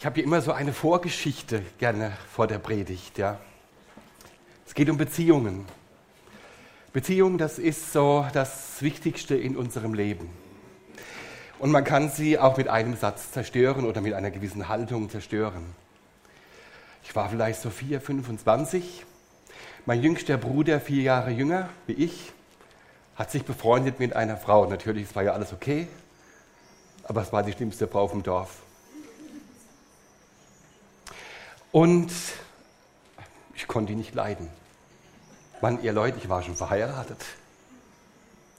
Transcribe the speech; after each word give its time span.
Ich 0.00 0.06
habe 0.06 0.14
hier 0.14 0.22
immer 0.22 0.40
so 0.40 0.52
eine 0.52 0.72
Vorgeschichte 0.72 1.60
gerne 1.78 2.12
vor 2.30 2.46
der 2.46 2.60
Predigt. 2.60 3.18
Ja. 3.18 3.40
Es 4.64 4.74
geht 4.74 4.88
um 4.90 4.96
Beziehungen. 4.96 5.66
Beziehung, 6.92 7.36
das 7.36 7.58
ist 7.58 7.92
so 7.92 8.24
das 8.32 8.80
Wichtigste 8.80 9.34
in 9.34 9.56
unserem 9.56 9.94
Leben. 9.94 10.30
Und 11.58 11.72
man 11.72 11.82
kann 11.82 12.10
sie 12.10 12.38
auch 12.38 12.56
mit 12.56 12.68
einem 12.68 12.94
Satz 12.94 13.32
zerstören 13.32 13.84
oder 13.84 14.00
mit 14.00 14.14
einer 14.14 14.30
gewissen 14.30 14.68
Haltung 14.68 15.10
zerstören. 15.10 15.66
Ich 17.02 17.16
war 17.16 17.28
vielleicht 17.28 17.60
so 17.60 17.68
4, 17.68 18.00
25. 18.00 19.04
Mein 19.84 20.00
jüngster 20.00 20.36
Bruder, 20.36 20.80
vier 20.80 21.02
Jahre 21.02 21.32
jünger 21.32 21.70
wie 21.88 21.94
ich, 21.94 22.32
hat 23.16 23.32
sich 23.32 23.44
befreundet 23.44 23.98
mit 23.98 24.14
einer 24.14 24.36
Frau. 24.36 24.64
Natürlich, 24.66 25.08
es 25.08 25.16
war 25.16 25.24
ja 25.24 25.32
alles 25.32 25.52
okay, 25.52 25.88
aber 27.02 27.20
es 27.22 27.32
war 27.32 27.42
die 27.42 27.50
schlimmste 27.50 27.88
Frau 27.88 28.06
vom 28.06 28.22
Dorf. 28.22 28.62
Und 31.72 32.12
ich 33.54 33.66
konnte 33.66 33.92
ihn 33.92 33.98
nicht 33.98 34.14
leiden. 34.14 34.48
Mann, 35.60 35.82
ihr 35.82 35.92
Leute, 35.92 36.18
ich 36.18 36.28
war 36.28 36.42
schon 36.42 36.54
verheiratet. 36.54 37.24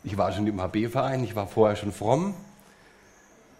Ich 0.03 0.17
war 0.17 0.31
schon 0.31 0.47
im 0.47 0.61
HB-Verein, 0.61 1.23
ich 1.23 1.35
war 1.35 1.47
vorher 1.47 1.75
schon 1.75 1.91
fromm 1.91 2.33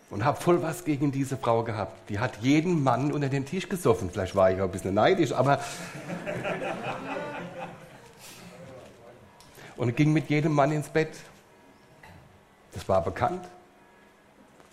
und 0.10 0.26
habe 0.26 0.40
voll 0.40 0.62
was 0.62 0.86
gegen 0.86 1.12
diese 1.12 1.38
Frau 1.38 1.64
gehabt. 1.64 2.10
Die 2.10 2.20
hat 2.20 2.38
jeden 2.42 2.84
Mann 2.84 3.12
unter 3.12 3.30
den 3.30 3.46
Tisch 3.46 3.70
gesoffen. 3.70 4.10
Vielleicht 4.10 4.36
war 4.36 4.52
ich 4.52 4.60
auch 4.60 4.66
ein 4.66 4.72
bisschen 4.72 4.94
neidisch, 4.94 5.32
aber. 5.32 5.60
und 9.78 9.96
ging 9.96 10.14
mit 10.14 10.30
jedem 10.30 10.54
Mann 10.54 10.72
ins 10.72 10.90
Bett. 10.90 11.12
Das 12.74 12.88
war 12.88 13.04
bekannt. 13.04 13.46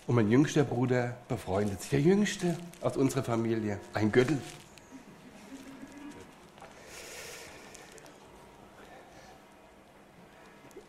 Und 0.07 0.15
mein 0.15 0.31
jüngster 0.31 0.63
Bruder 0.63 1.15
befreundet 1.27 1.81
sich. 1.81 1.89
Der 1.89 2.01
jüngste 2.01 2.57
aus 2.81 2.95
unserer 2.95 3.23
Familie, 3.23 3.79
ein 3.93 4.11
Göttel. 4.11 4.39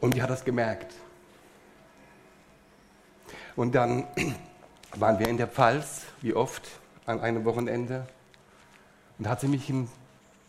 Und 0.01 0.15
die 0.15 0.23
hat 0.23 0.31
das 0.31 0.45
gemerkt. 0.45 0.95
Und 3.57 3.75
dann 3.75 4.07
waren 4.97 5.19
wir 5.19 5.29
in 5.29 5.37
der 5.37 5.49
Pfalz, 5.49 6.07
wie 6.21 6.35
oft, 6.35 6.69
an 7.07 7.21
einem 7.21 7.45
Wochenende. 7.45 8.07
Und 9.19 9.25
da 9.25 9.31
hat 9.31 9.41
sie 9.41 9.49
mich 9.49 9.69
im, 9.69 9.89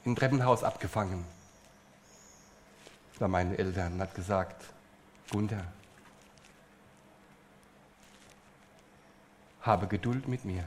im 0.05 0.16
Treppenhaus 0.16 0.64
abgefangen. 0.64 1.25
Das 3.11 3.22
waren 3.22 3.31
meine 3.31 3.58
Eltern 3.58 3.94
und 3.94 4.02
hat 4.02 4.14
gesagt, 4.14 4.64
Gunther, 5.31 5.66
habe 9.61 9.88
Geduld 9.88 10.27
mit 10.27 10.45
mir. 10.45 10.64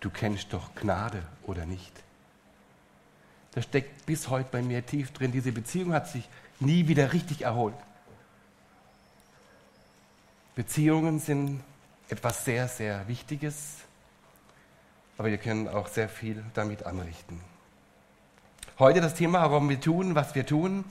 Du 0.00 0.10
kennst 0.10 0.52
doch 0.52 0.74
Gnade 0.74 1.22
oder 1.42 1.66
nicht? 1.66 1.92
Das 3.58 3.64
steckt 3.64 4.06
bis 4.06 4.28
heute 4.28 4.48
bei 4.52 4.62
mir 4.62 4.86
tief 4.86 5.10
drin. 5.10 5.32
Diese 5.32 5.50
Beziehung 5.50 5.92
hat 5.92 6.08
sich 6.08 6.28
nie 6.60 6.86
wieder 6.86 7.12
richtig 7.12 7.42
erholt. 7.42 7.74
Beziehungen 10.54 11.18
sind 11.18 11.60
etwas 12.08 12.44
sehr, 12.44 12.68
sehr 12.68 13.08
Wichtiges, 13.08 13.78
aber 15.16 15.30
wir 15.30 15.38
können 15.38 15.66
auch 15.66 15.88
sehr 15.88 16.08
viel 16.08 16.44
damit 16.54 16.86
anrichten. 16.86 17.40
Heute 18.78 19.00
das 19.00 19.14
Thema, 19.14 19.40
warum 19.50 19.68
wir 19.68 19.80
tun, 19.80 20.14
was 20.14 20.36
wir 20.36 20.46
tun. 20.46 20.84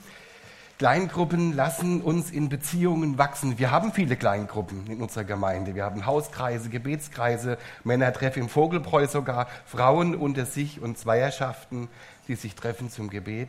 Kleingruppen 0.78 1.54
lassen 1.54 2.02
uns 2.02 2.30
in 2.30 2.50
Beziehungen 2.50 3.18
wachsen. 3.18 3.58
Wir 3.58 3.72
haben 3.72 3.92
viele 3.92 4.14
Kleingruppen 4.14 4.86
in 4.86 5.00
unserer 5.00 5.24
Gemeinde. 5.24 5.74
Wir 5.74 5.84
haben 5.84 6.06
Hauskreise, 6.06 6.68
Gebetskreise, 6.68 7.58
Männertreffen 7.82 8.42
im 8.42 8.48
Vogelbräu 8.48 9.06
sogar, 9.08 9.48
Frauen 9.66 10.14
unter 10.14 10.46
sich 10.46 10.80
und 10.80 10.96
Zweierschaften, 10.96 11.88
die 12.28 12.34
sich 12.34 12.54
treffen 12.54 12.90
zum 12.90 13.10
Gebet 13.10 13.48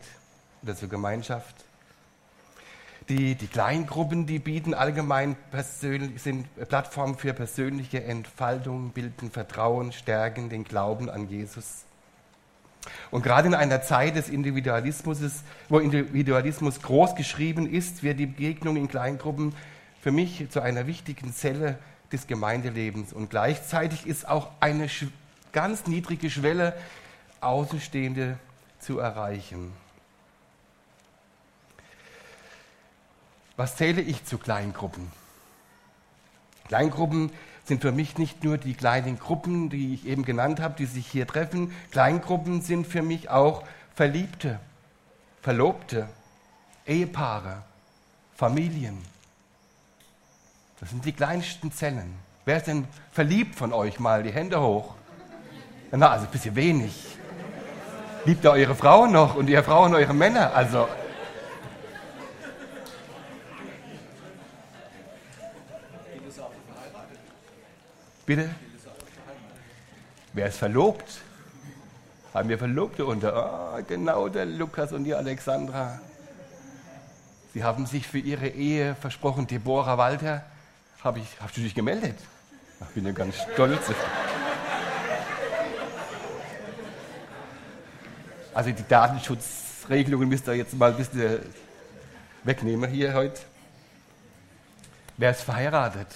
oder 0.63 0.75
zur 0.75 0.89
Gemeinschaft. 0.89 1.55
Die, 3.09 3.35
die 3.35 3.47
Kleingruppen, 3.47 4.27
die 4.27 4.39
bieten 4.39 4.73
allgemein 4.73 5.35
sind 5.51 6.47
Plattformen 6.69 7.17
für 7.17 7.33
persönliche 7.33 8.03
Entfaltung, 8.03 8.91
bilden 8.91 9.31
Vertrauen, 9.31 9.91
stärken 9.91 10.49
den 10.49 10.63
Glauben 10.63 11.09
an 11.09 11.27
Jesus. 11.27 11.85
Und 13.11 13.23
gerade 13.23 13.47
in 13.47 13.55
einer 13.55 13.81
Zeit 13.81 14.15
des 14.15 14.29
Individualismus, 14.29 15.19
wo 15.69 15.79
Individualismus 15.79 16.81
groß 16.81 17.15
geschrieben 17.15 17.67
ist, 17.67 18.03
wird 18.03 18.19
die 18.19 18.27
Begegnung 18.27 18.77
in 18.77 18.87
Kleingruppen 18.87 19.55
für 20.01 20.11
mich 20.11 20.47
zu 20.49 20.61
einer 20.61 20.87
wichtigen 20.87 21.33
Zelle 21.33 21.79
des 22.11 22.27
Gemeindelebens. 22.27 23.11
Und 23.11 23.31
gleichzeitig 23.31 24.05
ist 24.05 24.27
auch 24.27 24.51
eine 24.59 24.87
ganz 25.51 25.87
niedrige 25.87 26.29
Schwelle, 26.29 26.75
Außenstehende 27.41 28.37
zu 28.79 28.99
erreichen. 28.99 29.73
Was 33.57 33.75
zähle 33.75 34.01
ich 34.01 34.23
zu 34.23 34.37
Kleingruppen? 34.37 35.11
Kleingruppen 36.67 37.31
sind 37.65 37.81
für 37.81 37.91
mich 37.91 38.17
nicht 38.17 38.43
nur 38.43 38.57
die 38.57 38.73
kleinen 38.73 39.19
Gruppen, 39.19 39.69
die 39.69 39.93
ich 39.93 40.07
eben 40.07 40.23
genannt 40.23 40.59
habe, 40.59 40.75
die 40.77 40.85
sich 40.85 41.07
hier 41.07 41.27
treffen. 41.27 41.75
Kleingruppen 41.91 42.61
sind 42.61 42.87
für 42.87 43.01
mich 43.01 43.29
auch 43.29 43.63
Verliebte, 43.95 44.59
Verlobte, 45.41 46.07
Ehepaare, 46.87 47.63
Familien. 48.35 49.03
Das 50.79 50.89
sind 50.91 51.03
die 51.03 51.11
kleinsten 51.11 51.71
Zellen. 51.71 52.15
Wer 52.45 52.57
ist 52.57 52.67
denn 52.67 52.87
verliebt 53.11 53.55
von 53.55 53.73
euch? 53.73 53.99
Mal 53.99 54.23
die 54.23 54.31
Hände 54.31 54.61
hoch. 54.61 54.95
Na, 55.91 56.11
also 56.11 56.25
ein 56.25 56.31
bisschen 56.31 56.55
wenig. 56.55 57.18
Liebt 58.25 58.43
ihr 58.43 58.51
eure 58.51 58.75
Frauen 58.75 59.11
noch 59.11 59.35
und 59.35 59.49
ihr 59.49 59.63
Frauen 59.63 59.93
eure 59.93 60.13
Männer? 60.13 60.53
Also. 60.53 60.87
Bitte? 68.25 68.49
Wer 70.33 70.47
ist 70.47 70.57
verlobt? 70.57 71.21
Haben 72.33 72.49
wir 72.49 72.59
Verlobte 72.59 73.05
unter? 73.05 73.73
Oh, 73.75 73.83
genau, 73.87 74.29
der 74.29 74.45
Lukas 74.45 74.91
und 74.93 75.03
die 75.03 75.15
Alexandra. 75.15 75.99
Sie 77.53 77.63
haben 77.63 77.87
sich 77.87 78.07
für 78.07 78.19
ihre 78.19 78.47
Ehe 78.47 78.93
versprochen. 78.95 79.47
Deborah 79.47 79.97
Walter, 79.97 80.43
hab 81.03 81.17
ich, 81.17 81.25
hast 81.39 81.57
du 81.57 81.61
dich 81.61 81.73
gemeldet? 81.73 82.19
Ich 82.81 82.93
bin 82.93 83.05
ja 83.05 83.11
ganz 83.11 83.35
stolz. 83.53 83.89
Also 88.59 88.71
die 88.71 88.85
Datenschutzregelungen 88.85 90.27
müsst 90.27 90.45
ihr 90.49 90.55
jetzt 90.55 90.73
mal 90.73 90.91
ein 90.91 90.97
bisschen 90.97 91.39
wegnehmen 92.43 92.91
hier 92.91 93.13
heute. 93.13 93.39
Wer 95.15 95.31
ist 95.31 95.43
verheiratet? 95.43 96.07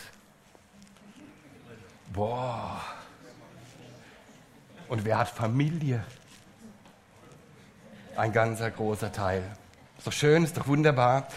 Boah. 2.11 2.81
Und 4.89 5.05
wer 5.05 5.19
hat 5.19 5.29
Familie? 5.29 6.03
Ein 8.17 8.33
ganzer 8.33 8.69
großer 8.71 9.13
Teil. 9.13 9.43
Ist 9.97 10.07
doch 10.07 10.11
schön, 10.11 10.43
ist 10.43 10.57
doch 10.57 10.67
wunderbar. 10.67 11.29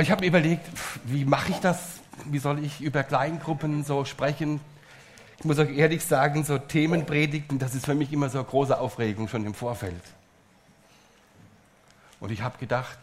Ich 0.00 0.10
habe 0.10 0.22
mir 0.22 0.28
überlegt, 0.28 0.66
wie 1.04 1.26
mache 1.26 1.50
ich 1.52 1.58
das? 1.58 2.00
Wie 2.24 2.38
soll 2.38 2.64
ich 2.64 2.80
über 2.80 3.04
Kleingruppen 3.04 3.84
so 3.84 4.06
sprechen? 4.06 4.58
Ich 5.42 5.46
muss 5.46 5.58
euch 5.58 5.76
ehrlich 5.76 6.04
sagen, 6.04 6.44
so 6.44 6.56
Themenpredigten, 6.56 7.58
das 7.58 7.74
ist 7.74 7.84
für 7.84 7.94
mich 7.94 8.12
immer 8.12 8.30
so 8.30 8.38
eine 8.38 8.46
große 8.46 8.78
Aufregung 8.78 9.26
schon 9.28 9.44
im 9.44 9.54
Vorfeld. 9.54 10.02
Und 12.20 12.30
ich 12.30 12.42
habe 12.42 12.58
gedacht, 12.58 12.98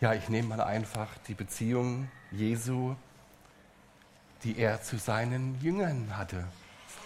ja, 0.00 0.12
ich 0.14 0.28
nehme 0.28 0.48
mal 0.48 0.60
einfach 0.60 1.06
die 1.28 1.34
Beziehung 1.34 2.08
Jesu 2.32 2.96
die 4.44 4.58
er 4.58 4.82
zu 4.82 4.98
seinen 4.98 5.58
Jüngern 5.60 6.16
hatte. 6.16 6.44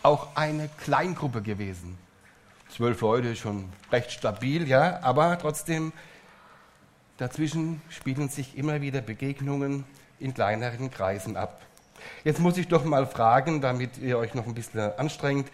Auch 0.02 0.36
eine 0.36 0.68
Kleingruppe 0.82 1.40
gewesen. 1.40 1.96
Zwölf 2.68 3.00
Leute, 3.00 3.36
schon 3.36 3.70
recht 3.92 4.10
stabil, 4.10 4.66
ja, 4.68 5.00
aber 5.02 5.38
trotzdem 5.38 5.92
dazwischen 7.16 7.80
spielen 7.88 8.28
sich 8.28 8.58
immer 8.58 8.80
wieder 8.80 9.00
Begegnungen 9.00 9.84
in 10.18 10.34
kleineren 10.34 10.90
Kreisen 10.90 11.36
ab. 11.36 11.62
Jetzt 12.24 12.40
muss 12.40 12.56
ich 12.56 12.68
doch 12.68 12.84
mal 12.84 13.06
fragen, 13.06 13.60
damit 13.60 13.98
ihr 13.98 14.18
euch 14.18 14.34
noch 14.34 14.46
ein 14.46 14.54
bisschen 14.54 14.92
anstrengt, 14.96 15.50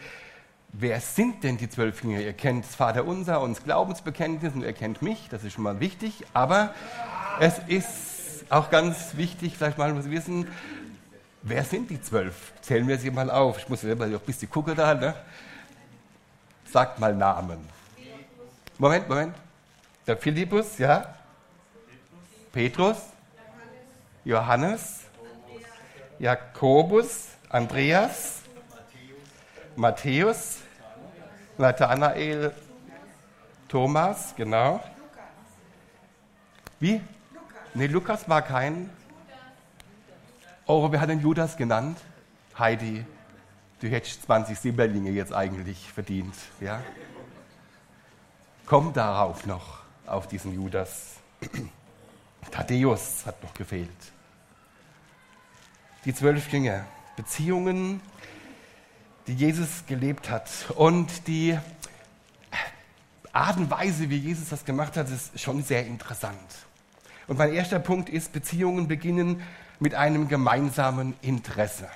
wer 0.73 1.01
sind 1.01 1.45
denn 1.45 1.57
die 1.57 1.69
zwölf 1.69 2.03
Jünger? 2.03 2.21
Ihr 2.21 2.33
kennt 2.33 2.65
das 2.65 2.75
Vaterunser 2.75 3.41
und 3.41 3.57
das 3.57 3.65
Glaubensbekenntnis 3.65 4.55
und 4.55 4.63
ihr 4.63 4.73
kennt 4.73 5.03
mich, 5.03 5.29
das 5.31 5.45
ist 5.45 5.53
schon 5.53 5.65
mal 5.65 5.81
wichtig, 5.81 6.25
aber 6.35 6.75
es 7.41 7.59
ist 7.67 8.45
auch 8.51 8.71
ganz 8.71 9.17
wichtig, 9.17 9.57
vielleicht 9.57 9.79
mal 9.79 9.95
zu 10.03 10.11
wissen, 10.11 10.47
Wer 11.47 11.63
sind 11.63 11.91
die 11.91 12.01
zwölf? 12.01 12.55
Zählen 12.63 12.89
wir 12.89 12.97
sie 12.97 13.11
mal 13.11 13.31
auf. 13.31 13.59
Ich 13.59 13.69
muss 13.69 13.83
selber 13.83 14.07
noch 14.07 14.19
ein 14.19 14.25
bisschen 14.25 14.49
gucken 14.49 14.75
da. 14.75 14.95
Ne? 14.95 15.15
Sagt 16.73 16.99
mal 16.99 17.15
Namen. 17.15 17.59
Moment, 18.79 19.07
Moment. 19.07 19.35
Der 20.07 20.17
Philippus, 20.17 20.79
ja? 20.79 21.15
Petrus, 22.51 22.97
Johannes, 24.25 25.04
Jakobus, 26.19 27.29
Andreas, 27.49 28.43
Matthäus, 29.77 30.59
Nathanael, 31.59 32.53
Thomas, 33.69 34.35
genau. 34.37 34.81
Wie? 36.79 37.01
Nee, 37.75 37.87
Lukas 37.87 38.29
war 38.29 38.43
kein. 38.43 38.91
Oh, 40.67 40.91
wer 40.91 41.01
hat 41.01 41.11
den 41.11 41.21
Judas 41.21 41.57
genannt? 41.57 41.99
Heidi, 42.59 43.05
du 43.81 43.89
hättest 43.89 44.23
20 44.23 44.59
Silberlinge 44.59 45.11
jetzt 45.11 45.33
eigentlich 45.33 45.93
verdient. 45.93 46.35
Ja? 46.61 46.81
Komm 48.67 48.93
darauf 48.93 49.45
noch, 49.47 49.81
auf 50.07 50.29
diesen 50.29 50.55
Judas. 50.55 51.17
Thaddäus 52.51 53.27
hat 53.27 53.43
noch 53.43 53.53
gefehlt. 53.55 53.91
Die 56.05 56.15
zwölf 56.15 56.53
Jünger, 56.53 56.85
Beziehungen, 57.17 58.03
die 59.27 59.33
Jesus 59.33 59.87
gelebt 59.87 60.29
hat 60.29 60.51
und 60.75 61.27
die 61.27 61.59
Art 63.33 63.57
und 63.57 63.71
Weise, 63.71 64.11
wie 64.11 64.19
Jesus 64.19 64.51
das 64.51 64.67
gemacht 64.67 64.99
hat, 64.99 65.09
ist 65.09 65.41
schon 65.41 65.63
sehr 65.63 65.87
interessant. 65.87 66.39
Und 67.27 67.39
mein 67.39 67.55
erster 67.55 67.79
Punkt 67.79 68.11
ist, 68.11 68.33
Beziehungen 68.33 68.87
beginnen 68.87 69.43
mit 69.81 69.95
einem 69.95 70.29
gemeinsamen 70.29 71.15
Interesse. 71.23 71.89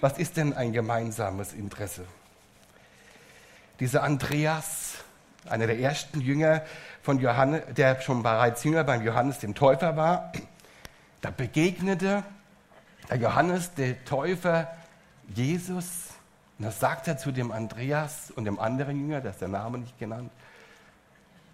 Was 0.00 0.18
ist 0.18 0.36
denn 0.36 0.52
ein 0.52 0.72
gemeinsames 0.72 1.52
Interesse? 1.52 2.04
Dieser 3.78 4.02
Andreas, 4.02 4.94
einer 5.48 5.68
der 5.68 5.78
ersten 5.78 6.20
Jünger 6.20 6.62
von 7.02 7.20
Johannes, 7.20 7.62
der 7.76 8.00
schon 8.00 8.24
bereits 8.24 8.64
Jünger 8.64 8.82
beim 8.82 9.02
Johannes 9.02 9.38
dem 9.38 9.54
Täufer 9.54 9.96
war, 9.96 10.32
da 11.20 11.30
begegnete 11.30 12.24
der 13.08 13.16
Johannes 13.16 13.72
der 13.74 14.04
Täufer 14.04 14.70
Jesus 15.34 16.08
und 16.58 16.64
da 16.64 16.72
sagt 16.72 17.06
er 17.06 17.16
zu 17.16 17.30
dem 17.30 17.52
Andreas 17.52 18.32
und 18.32 18.44
dem 18.44 18.58
anderen 18.58 18.98
Jünger, 18.98 19.20
das 19.20 19.34
ist 19.34 19.42
der 19.42 19.48
Name 19.48 19.78
nicht 19.78 19.96
genannt, 19.98 20.32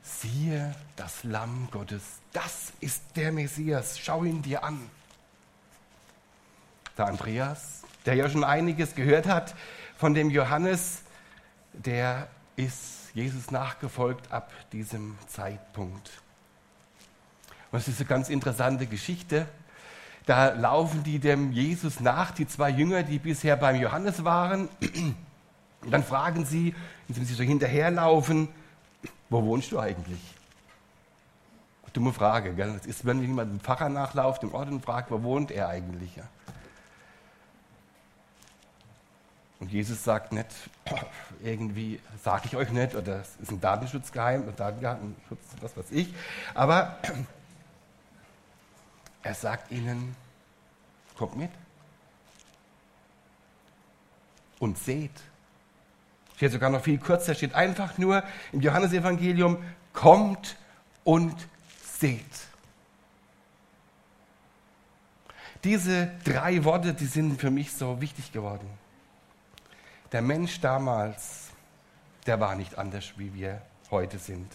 siehe 0.02 0.74
das 0.96 1.24
Lamm 1.24 1.68
Gottes, 1.70 2.02
das 2.32 2.72
ist 2.80 3.02
der 3.14 3.30
Messias, 3.30 3.98
schau 3.98 4.24
ihn 4.24 4.40
dir 4.40 4.64
an. 4.64 4.80
Der 6.96 7.06
Andreas, 7.06 7.82
der 8.06 8.14
ja 8.14 8.30
schon 8.30 8.44
einiges 8.44 8.94
gehört 8.94 9.26
hat 9.26 9.54
von 9.98 10.14
dem 10.14 10.30
Johannes, 10.30 11.02
der 11.74 12.28
ist 12.56 13.12
Jesus 13.12 13.50
nachgefolgt 13.50 14.32
ab 14.32 14.50
diesem 14.72 15.18
Zeitpunkt. 15.26 16.10
Und 17.70 17.78
es 17.78 17.88
ist 17.88 18.00
eine 18.00 18.08
ganz 18.08 18.30
interessante 18.30 18.86
Geschichte. 18.86 19.46
Da 20.26 20.54
laufen 20.54 21.02
die 21.02 21.18
dem 21.18 21.52
Jesus 21.52 22.00
nach, 22.00 22.30
die 22.30 22.46
zwei 22.46 22.70
Jünger, 22.70 23.02
die 23.02 23.18
bisher 23.18 23.56
beim 23.56 23.76
Johannes 23.76 24.24
waren. 24.24 24.68
Und 25.82 25.90
dann 25.90 26.02
fragen 26.02 26.46
sie, 26.46 26.74
indem 27.08 27.24
sie 27.24 27.34
so 27.34 27.42
hinterherlaufen, 27.42 28.48
wo 29.28 29.44
wohnst 29.44 29.72
du 29.72 29.78
eigentlich? 29.78 30.20
Dumme 31.94 32.12
Frage, 32.12 32.54
gell? 32.54 32.72
Das 32.72 32.86
ist, 32.86 33.06
wenn 33.06 33.20
jemand 33.20 33.52
dem 33.52 33.60
Pfarrer 33.60 33.88
nachlauft, 33.88 34.42
im 34.42 34.52
Ort 34.52 34.68
und 34.68 34.84
fragt, 34.84 35.12
wo 35.12 35.22
wohnt 35.22 35.52
er 35.52 35.68
eigentlich? 35.68 36.16
Ja? 36.16 36.24
Und 39.60 39.70
Jesus 39.70 40.02
sagt 40.02 40.32
nicht, 40.32 40.48
irgendwie 41.42 42.00
sage 42.22 42.46
ich 42.46 42.56
euch 42.56 42.70
nicht, 42.70 42.96
oder 42.96 43.20
es 43.20 43.36
ist 43.40 43.52
ein 43.52 43.60
Datenschutzgeheim, 43.60 44.42
ein 44.48 44.56
Datenschutz, 44.56 45.38
was 45.60 45.76
weiß 45.76 45.92
ich. 45.92 46.12
Aber 46.52 46.98
er 49.24 49.34
sagt 49.34 49.72
ihnen, 49.72 50.14
kommt 51.16 51.36
mit 51.36 51.50
und 54.58 54.78
seht. 54.78 55.10
Steht 56.36 56.52
sogar 56.52 56.70
noch 56.70 56.82
viel 56.82 56.98
kürzer, 56.98 57.34
steht 57.34 57.54
einfach 57.54 57.96
nur 57.96 58.22
im 58.52 58.60
Johannesevangelium, 58.60 59.64
kommt 59.92 60.56
und 61.04 61.34
seht. 61.82 62.20
Diese 65.62 66.08
drei 66.24 66.62
Worte, 66.64 66.92
die 66.92 67.06
sind 67.06 67.40
für 67.40 67.50
mich 67.50 67.72
so 67.72 68.00
wichtig 68.00 68.32
geworden. 68.32 68.68
Der 70.12 70.20
Mensch 70.20 70.60
damals, 70.60 71.48
der 72.26 72.38
war 72.40 72.54
nicht 72.54 72.76
anders, 72.76 73.14
wie 73.16 73.32
wir 73.32 73.62
heute 73.90 74.18
sind. 74.18 74.52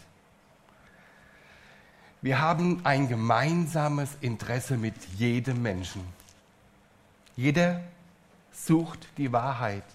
Wir 2.22 2.42
haben 2.42 2.82
ein 2.84 3.08
gemeinsames 3.08 4.10
Interesse 4.20 4.76
mit 4.78 4.94
jedem 5.18 5.62
Menschen. 5.62 6.04
Jeder 7.38 7.82
sucht 8.52 9.08
die 9.18 9.32
Wahrheit 9.32 9.86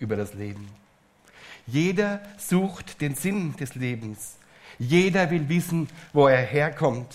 über 0.00 0.16
das 0.16 0.34
Leben. 0.34 0.68
Jeder 1.66 2.20
sucht 2.36 3.00
den 3.00 3.14
Sinn 3.14 3.54
des 3.56 3.76
Lebens. 3.76 4.36
Jeder 4.78 5.30
will 5.30 5.48
wissen, 5.48 5.88
wo 6.12 6.26
er 6.26 6.42
herkommt. 6.42 7.14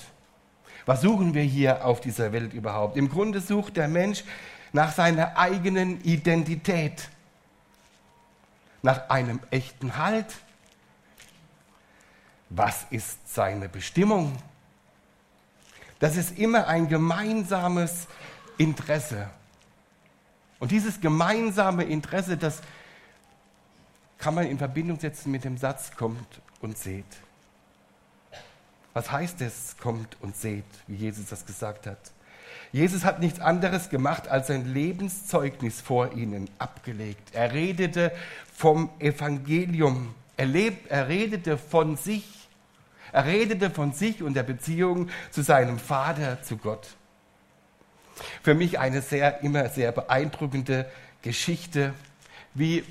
Was 0.86 1.01
suchen 1.01 1.33
wir 1.33 1.44
hier 1.44 1.86
auf 1.86 2.00
dieser 2.00 2.31
Welt 2.31 2.53
überhaupt? 2.53 2.95
Im 2.95 3.09
Grunde 3.09 3.42
sucht 3.42 3.75
der 3.75 3.89
Mensch 3.89 4.24
nach 4.71 4.94
seiner 4.94 5.38
eigenen 5.38 6.01
Identität, 6.03 7.09
nach 8.81 9.09
einem 9.09 9.39
echten 9.51 9.98
Halt, 9.98 10.38
was 12.53 12.86
ist 12.89 13.33
seine 13.33 13.69
Bestimmung? 13.69 14.38
Das 16.00 16.18
ist 16.18 16.38
immer 16.38 16.68
ein 16.68 16.88
gemeinsames 16.88 18.07
Interesse. 18.57 19.30
Und 20.59 20.71
dieses 20.71 21.00
gemeinsame 21.00 21.83
Interesse, 21.83 22.38
das 22.38 22.62
kann 24.18 24.36
man 24.36 24.45
in 24.45 24.57
Verbindung 24.57 25.00
setzen 25.00 25.31
mit 25.31 25.44
dem 25.44 25.57
Satz, 25.57 25.92
kommt 25.95 26.42
und 26.59 26.77
seht. 26.77 27.06
Was 28.94 29.12
heißt 29.12 29.42
es, 29.42 29.77
kommt 29.77 30.18
und 30.21 30.36
seht, 30.36 30.65
wie 30.88 30.95
Jesus 30.95 31.27
das 31.27 31.45
gesagt 31.45 31.88
hat? 31.88 32.00
Jesus 32.74 33.06
hat 33.06 33.19
nichts 33.19 33.39
anderes 33.39 33.89
gemacht, 33.89 34.27
als 34.27 34.48
sein 34.48 34.74
Lebenszeugnis 34.74 35.81
vor 35.81 36.13
ihnen 36.13 36.50
abgelegt. 36.59 37.33
Er 37.33 37.53
redete 37.53 38.12
vom 38.53 38.89
Evangelium. 39.00 40.13
Er, 40.38 40.45
lebt, 40.45 40.89
er 40.89 41.07
redete 41.07 41.57
von 41.57 41.95
sich. 41.98 42.41
Er 43.12 43.25
redete 43.25 43.69
von 43.69 43.94
sich 43.94 44.24
und 44.24 44.36
der 44.36 44.44
Beziehung 44.44 45.10
zu 45.31 45.42
seinem 45.42 45.80
Vater, 45.80 46.42
zu 46.44 46.58
Gott. 46.58 46.88
Für 48.42 48.54
mich 48.54 48.80
eine 48.80 49.02
sehr, 49.02 49.42
immer 49.42 49.69
sehr 49.69 49.92
beeindruckende 49.92 50.90
Geschichte, 51.22 51.94
wie 52.53 52.84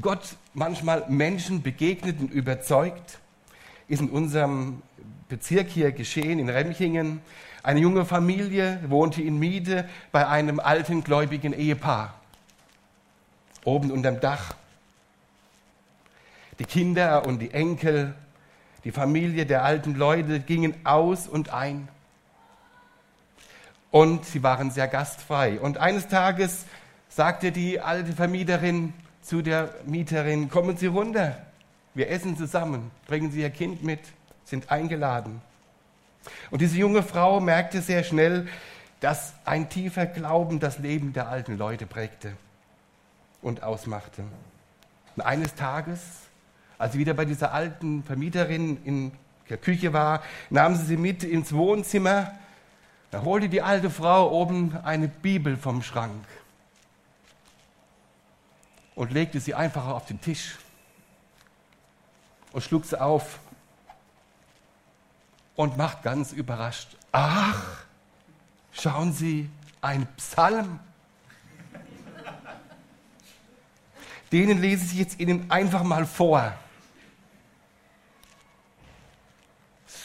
Gott 0.00 0.36
manchmal 0.54 1.04
Menschen 1.08 1.62
begegnet 1.62 2.20
und 2.20 2.30
überzeugt, 2.30 3.18
ist 3.88 4.00
in 4.00 4.10
unserem 4.10 4.82
Bezirk 5.28 5.68
hier 5.68 5.92
geschehen, 5.92 6.38
in 6.38 6.48
Remchingen. 6.48 7.20
Eine 7.62 7.80
junge 7.80 8.04
Familie 8.04 8.80
wohnte 8.88 9.22
in 9.22 9.38
Miete 9.38 9.88
bei 10.12 10.26
einem 10.26 10.60
alten 10.60 11.02
gläubigen 11.02 11.52
Ehepaar, 11.52 12.14
oben 13.64 13.90
unterm 13.90 14.20
Dach. 14.20 14.54
Die 16.58 16.64
Kinder 16.64 17.26
und 17.26 17.40
die 17.40 17.50
Enkel 17.52 18.14
die 18.84 18.92
Familie 18.92 19.46
der 19.46 19.64
alten 19.64 19.94
Leute 19.94 20.40
gingen 20.40 20.74
aus 20.84 21.26
und 21.26 21.50
ein. 21.50 21.88
Und 23.90 24.24
sie 24.24 24.42
waren 24.42 24.70
sehr 24.70 24.88
gastfrei. 24.88 25.58
Und 25.60 25.78
eines 25.78 26.08
Tages 26.08 26.66
sagte 27.08 27.52
die 27.52 27.80
alte 27.80 28.12
Vermieterin 28.12 28.92
zu 29.22 29.42
der 29.42 29.74
Mieterin, 29.84 30.48
kommen 30.48 30.76
Sie 30.76 30.86
runter, 30.86 31.36
wir 31.94 32.10
essen 32.10 32.36
zusammen, 32.36 32.90
bringen 33.06 33.30
Sie 33.30 33.40
Ihr 33.40 33.50
Kind 33.50 33.82
mit, 33.82 34.00
sind 34.44 34.70
eingeladen. 34.70 35.42
Und 36.50 36.60
diese 36.60 36.78
junge 36.78 37.02
Frau 37.02 37.40
merkte 37.40 37.80
sehr 37.80 38.04
schnell, 38.04 38.48
dass 39.00 39.34
ein 39.44 39.68
tiefer 39.68 40.06
Glauben 40.06 40.60
das 40.60 40.78
Leben 40.78 41.12
der 41.12 41.28
alten 41.28 41.56
Leute 41.56 41.86
prägte 41.86 42.32
und 43.42 43.62
ausmachte. 43.62 44.24
Und 45.16 45.22
eines 45.22 45.54
Tages 45.54 46.00
als 46.78 46.92
sie 46.92 46.98
wieder 46.98 47.14
bei 47.14 47.24
dieser 47.24 47.52
alten 47.52 48.02
Vermieterin 48.04 48.78
in 48.84 49.12
der 49.50 49.58
Küche 49.58 49.92
war, 49.92 50.22
nahm 50.50 50.76
sie 50.76 50.84
sie 50.84 50.96
mit 50.96 51.24
ins 51.24 51.52
Wohnzimmer. 51.52 52.32
Da 53.10 53.22
holte 53.22 53.48
die 53.48 53.62
alte 53.62 53.90
Frau 53.90 54.30
oben 54.30 54.76
eine 54.84 55.08
Bibel 55.08 55.56
vom 55.56 55.82
Schrank 55.82 56.24
und 58.94 59.12
legte 59.12 59.40
sie 59.40 59.54
einfach 59.54 59.86
auf 59.86 60.06
den 60.06 60.20
Tisch 60.20 60.56
und 62.52 62.62
schlug 62.62 62.84
sie 62.84 63.00
auf 63.00 63.40
und 65.56 65.76
macht 65.76 66.02
ganz 66.02 66.32
überrascht, 66.32 66.96
ach, 67.10 67.84
schauen 68.72 69.12
Sie, 69.12 69.50
ein 69.80 70.06
Psalm. 70.16 70.78
Denen 74.30 74.60
lese 74.60 74.84
ich 74.84 74.94
jetzt 74.94 75.18
Ihnen 75.18 75.50
einfach 75.50 75.82
mal 75.82 76.06
vor. 76.06 76.52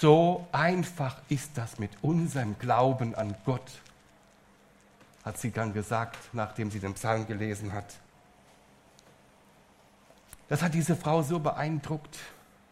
So 0.04 0.46
einfach 0.52 1.22
ist 1.30 1.52
das 1.56 1.80
mit 1.80 1.92
unserem 2.02 2.60
Glauben 2.60 3.16
an 3.16 3.36
Gott. 3.46 3.72
hat 5.24 5.38
sie 5.38 5.50
dann 5.50 5.72
gesagt, 5.74 6.18
nachdem 6.34 6.70
sie 6.72 6.82
den 6.82 6.94
Psalm 6.96 7.26
gelesen 7.26 7.72
hat. 7.72 7.86
Das 10.50 10.62
hat 10.62 10.74
diese 10.74 10.98
Frau 10.98 11.22
so 11.22 11.40
beeindruckt, 11.40 12.20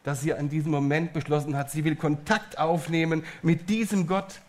dass 0.03 0.19
sie 0.19 0.33
an 0.33 0.49
diesem 0.49 0.71
Moment 0.73 1.13
beschlossen 1.13 1.55
hat, 1.55 1.71
sie 1.71 1.85
will 1.85 1.95
Kontakt 1.95 2.57
aufnehmen 2.57 3.23
mit 3.41 3.69
diesem 3.69 4.07
Gott. 4.07 4.41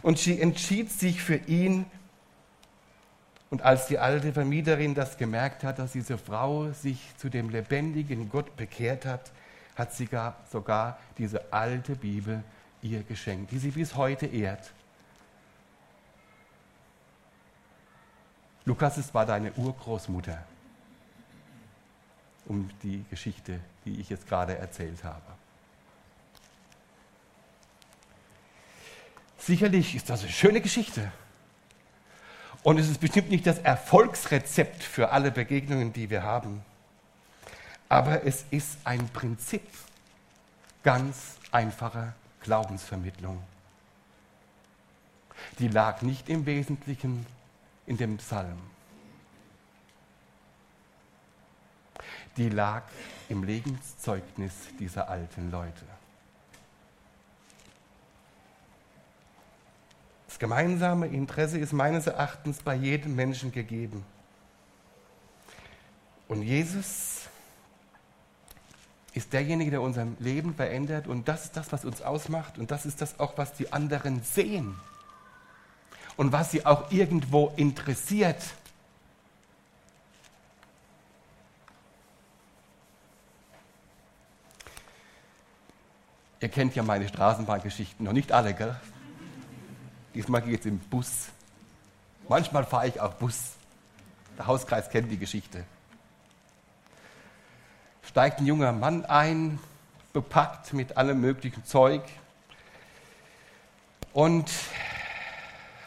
Und 0.00 0.18
sie 0.18 0.40
entschied 0.40 0.90
sich 0.90 1.20
für 1.20 1.36
ihn. 1.36 1.84
Und 3.50 3.60
als 3.60 3.86
die 3.86 3.98
alte 3.98 4.32
Vermieterin 4.32 4.94
das 4.94 5.18
gemerkt 5.18 5.62
hat, 5.62 5.78
dass 5.78 5.92
diese 5.92 6.16
Frau 6.16 6.72
sich 6.72 7.00
zu 7.18 7.28
dem 7.28 7.50
lebendigen 7.50 8.30
Gott 8.30 8.56
bekehrt 8.56 9.04
hat, 9.04 9.30
hat 9.76 9.92
sie 9.92 10.06
gar, 10.06 10.36
sogar 10.50 10.98
diese 11.18 11.52
alte 11.52 11.96
Bibel 11.96 12.42
ihr 12.82 13.02
geschenkt, 13.02 13.50
die 13.50 13.58
sie 13.58 13.70
bis 13.70 13.94
heute 13.96 14.26
ehrt. 14.26 14.72
Lukas, 18.66 18.96
es 18.96 19.12
war 19.12 19.26
deine 19.26 19.52
Urgroßmutter, 19.52 20.42
um 22.46 22.70
die 22.82 23.04
Geschichte, 23.10 23.60
die 23.84 24.00
ich 24.00 24.08
jetzt 24.08 24.26
gerade 24.26 24.56
erzählt 24.56 25.04
habe. 25.04 25.22
Sicherlich 29.38 29.94
ist 29.94 30.08
das 30.08 30.22
eine 30.22 30.32
schöne 30.32 30.60
Geschichte. 30.62 31.12
Und 32.62 32.78
es 32.78 32.88
ist 32.88 32.98
bestimmt 32.98 33.28
nicht 33.28 33.46
das 33.46 33.58
Erfolgsrezept 33.58 34.82
für 34.82 35.10
alle 35.10 35.30
Begegnungen, 35.30 35.92
die 35.92 36.08
wir 36.08 36.22
haben. 36.22 36.62
Aber 37.88 38.24
es 38.24 38.44
ist 38.50 38.78
ein 38.84 39.08
Prinzip 39.10 39.66
ganz 40.82 41.36
einfacher 41.50 42.14
Glaubensvermittlung. 42.40 43.42
Die 45.58 45.68
lag 45.68 46.02
nicht 46.02 46.28
im 46.28 46.46
Wesentlichen 46.46 47.26
in 47.86 47.96
dem 47.96 48.16
Psalm. 48.18 48.58
Die 52.36 52.48
lag 52.48 52.82
im 53.28 53.44
Lebenszeugnis 53.44 54.52
dieser 54.78 55.08
alten 55.08 55.50
Leute. 55.50 55.84
Das 60.26 60.38
gemeinsame 60.40 61.06
Interesse 61.06 61.58
ist 61.58 61.72
meines 61.72 62.08
Erachtens 62.08 62.60
bei 62.60 62.74
jedem 62.74 63.14
Menschen 63.14 63.52
gegeben. 63.52 64.04
Und 66.26 66.42
Jesus 66.42 67.28
ist 69.14 69.32
derjenige, 69.32 69.70
der 69.70 69.80
unser 69.80 70.06
Leben 70.18 70.54
verändert 70.54 71.06
und 71.06 71.28
das 71.28 71.44
ist 71.44 71.56
das, 71.56 71.72
was 71.72 71.84
uns 71.84 72.02
ausmacht 72.02 72.58
und 72.58 72.70
das 72.72 72.84
ist 72.84 73.00
das 73.00 73.20
auch, 73.20 73.38
was 73.38 73.54
die 73.54 73.72
anderen 73.72 74.22
sehen 74.22 74.74
und 76.16 76.32
was 76.32 76.50
sie 76.50 76.66
auch 76.66 76.90
irgendwo 76.90 77.52
interessiert. 77.56 78.42
Ihr 86.40 86.48
kennt 86.48 86.74
ja 86.74 86.82
meine 86.82 87.08
Straßenbahngeschichten, 87.08 88.04
noch 88.04 88.12
nicht 88.12 88.32
alle, 88.32 88.52
gell? 88.52 88.76
Diesmal 90.12 90.42
geht 90.42 90.60
es 90.60 90.66
im 90.66 90.78
Bus. 90.78 91.28
Manchmal 92.28 92.64
fahre 92.64 92.88
ich 92.88 93.00
auch 93.00 93.14
Bus. 93.14 93.52
Der 94.36 94.46
Hauskreis 94.46 94.90
kennt 94.90 95.10
die 95.10 95.18
Geschichte 95.18 95.64
steigt 98.08 98.40
ein 98.40 98.46
junger 98.46 98.72
Mann 98.72 99.04
ein, 99.04 99.58
bepackt 100.12 100.72
mit 100.72 100.96
allem 100.96 101.20
möglichen 101.20 101.64
Zeug 101.64 102.02
und 104.12 104.50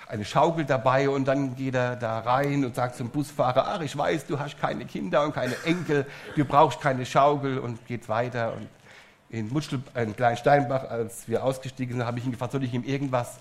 eine 0.09 0.25
Schaukel 0.25 0.65
dabei 0.65 1.09
und 1.09 1.25
dann 1.25 1.55
geht 1.55 1.75
er 1.75 1.95
da 1.95 2.19
rein 2.19 2.63
und 2.63 2.75
sagt 2.75 2.95
zum 2.95 3.09
Busfahrer, 3.09 3.67
ach, 3.67 3.81
ich 3.81 3.97
weiß, 3.97 4.25
du 4.25 4.39
hast 4.39 4.59
keine 4.59 4.85
Kinder 4.85 5.23
und 5.23 5.33
keine 5.33 5.55
Enkel, 5.63 6.05
du 6.35 6.45
brauchst 6.45 6.79
keine 6.79 7.05
Schaukel 7.05 7.59
und 7.59 7.85
geht 7.87 8.07
weiter. 8.07 8.53
Und 8.53 8.69
in 9.29 9.49
Mutschel, 9.49 9.81
in 9.95 10.15
Kleinsteinbach, 10.15 10.89
als 10.89 11.27
wir 11.27 11.43
ausgestiegen 11.43 11.97
sind, 11.97 12.05
habe 12.05 12.19
ich 12.19 12.25
ihn 12.25 12.31
gefragt, 12.31 12.53
soll 12.53 12.63
ich 12.63 12.73
ihm 12.73 12.83
irgendwas 12.83 13.37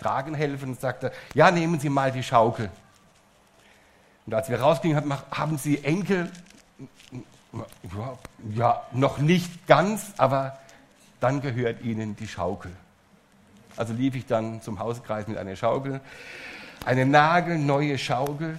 tragen 0.00 0.34
helfen? 0.34 0.70
Und 0.70 0.80
sagte, 0.80 1.12
ja, 1.34 1.50
nehmen 1.50 1.80
Sie 1.80 1.88
mal 1.88 2.12
die 2.12 2.22
Schaukel. 2.22 2.70
Und 4.26 4.34
als 4.34 4.48
wir 4.48 4.60
rausgingen, 4.60 5.12
haben 5.32 5.58
Sie 5.58 5.82
Enkel? 5.84 6.30
Ja, 8.54 8.82
noch 8.92 9.18
nicht 9.18 9.66
ganz, 9.66 10.12
aber 10.16 10.58
dann 11.20 11.40
gehört 11.40 11.82
ihnen 11.82 12.16
die 12.16 12.28
Schaukel. 12.28 12.72
Also 13.76 13.92
lief 13.92 14.14
ich 14.14 14.26
dann 14.26 14.62
zum 14.62 14.78
Hauskreis 14.78 15.26
mit 15.26 15.36
einer 15.36 15.56
Schaukel, 15.56 16.00
eine 16.84 17.06
nagelneue 17.06 17.98
Schaukel. 17.98 18.58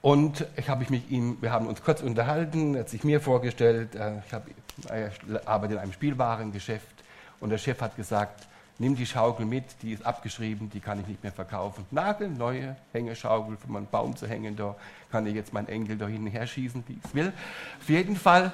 Und 0.00 0.46
ich 0.56 0.68
habe 0.68 0.84
mich 0.88 1.10
ihm, 1.10 1.38
wir 1.40 1.52
haben 1.52 1.66
uns 1.66 1.82
kurz 1.82 2.02
unterhalten, 2.02 2.74
er 2.74 2.80
hat 2.80 2.88
sich 2.88 3.04
mir 3.04 3.20
vorgestellt, 3.20 3.94
äh, 3.94 4.18
ich 4.26 4.32
hab, 4.32 4.46
er 4.88 5.12
arbeitet 5.46 5.76
in 5.76 5.82
einem 5.82 5.92
Spielwarengeschäft 5.92 6.86
und 7.38 7.50
der 7.50 7.58
Chef 7.58 7.80
hat 7.80 7.94
gesagt, 7.94 8.48
nimm 8.78 8.96
die 8.96 9.06
Schaukel 9.06 9.46
mit, 9.46 9.64
die 9.82 9.92
ist 9.92 10.04
abgeschrieben, 10.04 10.70
die 10.70 10.80
kann 10.80 11.00
ich 11.00 11.06
nicht 11.06 11.22
mehr 11.22 11.32
verkaufen. 11.32 11.86
Nagelneue 11.90 12.76
Hängeschaukel 12.92 13.56
für 13.56 13.70
meinen 13.70 13.86
Baum 13.86 14.16
zu 14.16 14.26
hängen, 14.26 14.56
da 14.56 14.74
kann 15.10 15.26
ich 15.26 15.34
jetzt 15.34 15.52
meinen 15.52 15.68
Enkel 15.68 15.96
da 15.96 16.06
hin 16.06 16.26
her 16.26 16.46
schießen, 16.46 16.82
wie 16.86 16.98
ich 17.04 17.14
will. 17.14 17.32
Auf 17.80 17.88
jeden 17.88 18.16
Fall 18.16 18.52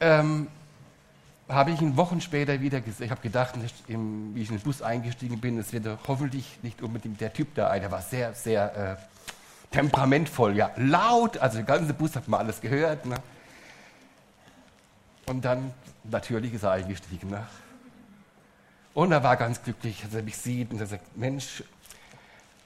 ähm, 0.00 0.48
habe 1.48 1.70
ich 1.70 1.80
ihn 1.80 1.96
Wochen 1.96 2.20
später 2.20 2.60
wieder 2.60 2.80
gesehen. 2.80 3.06
Ich 3.06 3.10
habe 3.10 3.20
gedacht, 3.20 3.54
wie 3.86 4.40
ich 4.40 4.50
in 4.50 4.56
den 4.56 4.60
Bus 4.60 4.82
eingestiegen 4.82 5.40
bin, 5.40 5.58
es 5.58 5.72
wird 5.72 5.86
hoffentlich 6.08 6.58
nicht 6.62 6.82
unbedingt 6.82 7.20
der 7.20 7.32
Typ 7.32 7.54
da. 7.54 7.78
Der 7.78 7.90
war 7.90 8.02
sehr, 8.02 8.34
sehr 8.34 8.98
äh, 8.98 9.74
temperamentvoll, 9.74 10.56
ja, 10.56 10.70
laut. 10.76 11.38
Also 11.38 11.58
der 11.58 11.66
ganze 11.66 11.94
Bus 11.94 12.16
hat 12.16 12.26
mal 12.26 12.38
alles 12.38 12.60
gehört. 12.60 13.06
Ne? 13.06 13.16
Und 15.26 15.44
dann 15.44 15.72
natürlich 16.04 16.52
ist 16.52 16.64
er 16.64 16.72
eingestiegen. 16.72 17.30
Ne? 17.30 17.46
Und 18.96 19.12
er 19.12 19.22
war 19.22 19.36
ganz 19.36 19.62
glücklich, 19.62 20.02
als 20.04 20.14
er 20.14 20.22
mich 20.22 20.38
sieht 20.38 20.70
und 20.70 20.80
er 20.80 20.86
sagt, 20.86 21.18
Mensch, 21.18 21.62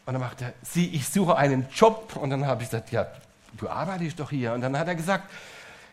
und 0.06 0.12
dann 0.12 0.20
macht 0.20 0.40
er, 0.42 0.52
sieh, 0.62 0.86
ich 0.86 1.08
suche 1.08 1.36
einen 1.36 1.66
Job. 1.74 2.14
Und 2.14 2.30
dann 2.30 2.46
habe 2.46 2.62
ich 2.62 2.70
gesagt, 2.70 2.92
ja, 2.92 3.08
du 3.56 3.68
arbeitest 3.68 4.20
doch 4.20 4.30
hier. 4.30 4.52
Und 4.52 4.60
dann 4.60 4.78
hat 4.78 4.86
er 4.86 4.94
gesagt, 4.94 5.28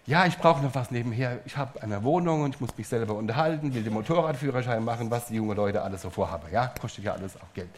ja, 0.05 0.27
ich 0.27 0.37
brauche 0.37 0.61
noch 0.61 0.75
was 0.75 0.91
nebenher. 0.91 1.39
Ich 1.47 1.57
habe 1.57 1.81
eine 1.81 2.03
Wohnung 2.03 2.43
und 2.43 2.53
ich 2.53 2.61
muss 2.61 2.77
mich 2.77 2.87
selber 2.87 3.15
unterhalten, 3.15 3.73
will 3.73 3.81
den 3.81 3.93
Motorradführerschein 3.93 4.83
machen, 4.83 5.09
was 5.09 5.25
die 5.25 5.37
jungen 5.37 5.57
Leute 5.57 5.81
alles 5.81 6.03
so 6.03 6.11
vorhaben. 6.11 6.51
Ja, 6.51 6.67
kostet 6.67 7.03
ja 7.03 7.13
alles 7.13 7.35
auch 7.35 7.53
Geld. 7.55 7.71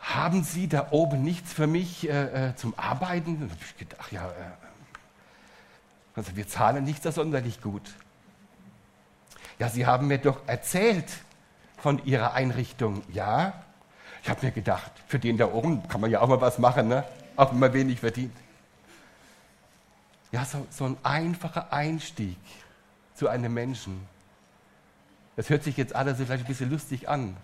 Haben 0.00 0.44
Sie 0.44 0.68
da 0.68 0.88
oben 0.90 1.22
nichts 1.22 1.54
für 1.54 1.66
mich 1.66 2.06
äh, 2.06 2.48
äh 2.50 2.54
zum 2.56 2.78
Arbeiten? 2.78 3.30
Und 3.30 3.40
dann 3.40 3.50
habe 3.50 3.60
ich 3.64 3.78
gedacht, 3.78 4.12
ja, 4.12 4.28
äh, 4.28 4.32
also 6.16 6.36
wir 6.36 6.46
zahlen 6.46 6.84
nicht 6.84 7.02
so 7.02 7.10
sonderlich 7.10 7.62
gut. 7.62 7.94
Ja, 9.58 9.68
Sie 9.68 9.86
haben 9.86 10.08
mir 10.08 10.18
doch 10.18 10.40
erzählt 10.46 11.10
von 11.78 12.04
Ihrer 12.04 12.34
Einrichtung. 12.34 13.02
Ja, 13.12 13.52
ich 14.22 14.28
habe 14.28 14.46
mir 14.46 14.52
gedacht, 14.52 14.90
für 15.06 15.18
den 15.18 15.36
da 15.36 15.46
oben 15.52 15.86
kann 15.88 16.00
man 16.00 16.10
ja 16.10 16.20
auch 16.20 16.28
mal 16.28 16.40
was 16.40 16.58
machen, 16.58 16.88
ne? 16.88 17.04
auch 17.36 17.52
wenn 17.52 17.58
man 17.58 17.72
wenig 17.72 18.00
verdient. 18.00 18.34
Ja, 20.32 20.44
so, 20.44 20.66
so 20.70 20.86
ein 20.86 20.96
einfacher 21.02 21.72
Einstieg 21.72 22.36
zu 23.14 23.28
einem 23.28 23.54
Menschen. 23.54 24.06
Das 25.36 25.50
hört 25.50 25.62
sich 25.62 25.76
jetzt 25.76 25.94
alles 25.94 26.16
vielleicht 26.16 26.44
ein 26.44 26.48
bisschen 26.48 26.70
lustig 26.70 27.08
an. 27.08 27.36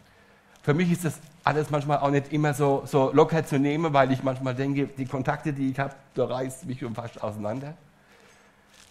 Für 0.63 0.75
mich 0.75 0.91
ist 0.91 1.05
das 1.05 1.19
alles 1.43 1.71
manchmal 1.71 1.99
auch 1.99 2.11
nicht 2.11 2.33
immer 2.33 2.53
so, 2.53 2.83
so 2.87 3.11
locker 3.13 3.45
zu 3.45 3.59
nehmen, 3.59 3.93
weil 3.93 4.13
ich 4.13 4.23
manchmal 4.23 4.55
denke, 4.55 4.87
die 4.87 5.07
Kontakte, 5.07 5.53
die 5.53 5.71
ich 5.71 5.79
habe, 5.79 5.95
da 6.15 6.27
reißt 6.27 6.67
mich 6.67 6.81
schon 6.81 6.95
fast 6.95 7.23
auseinander. 7.23 7.75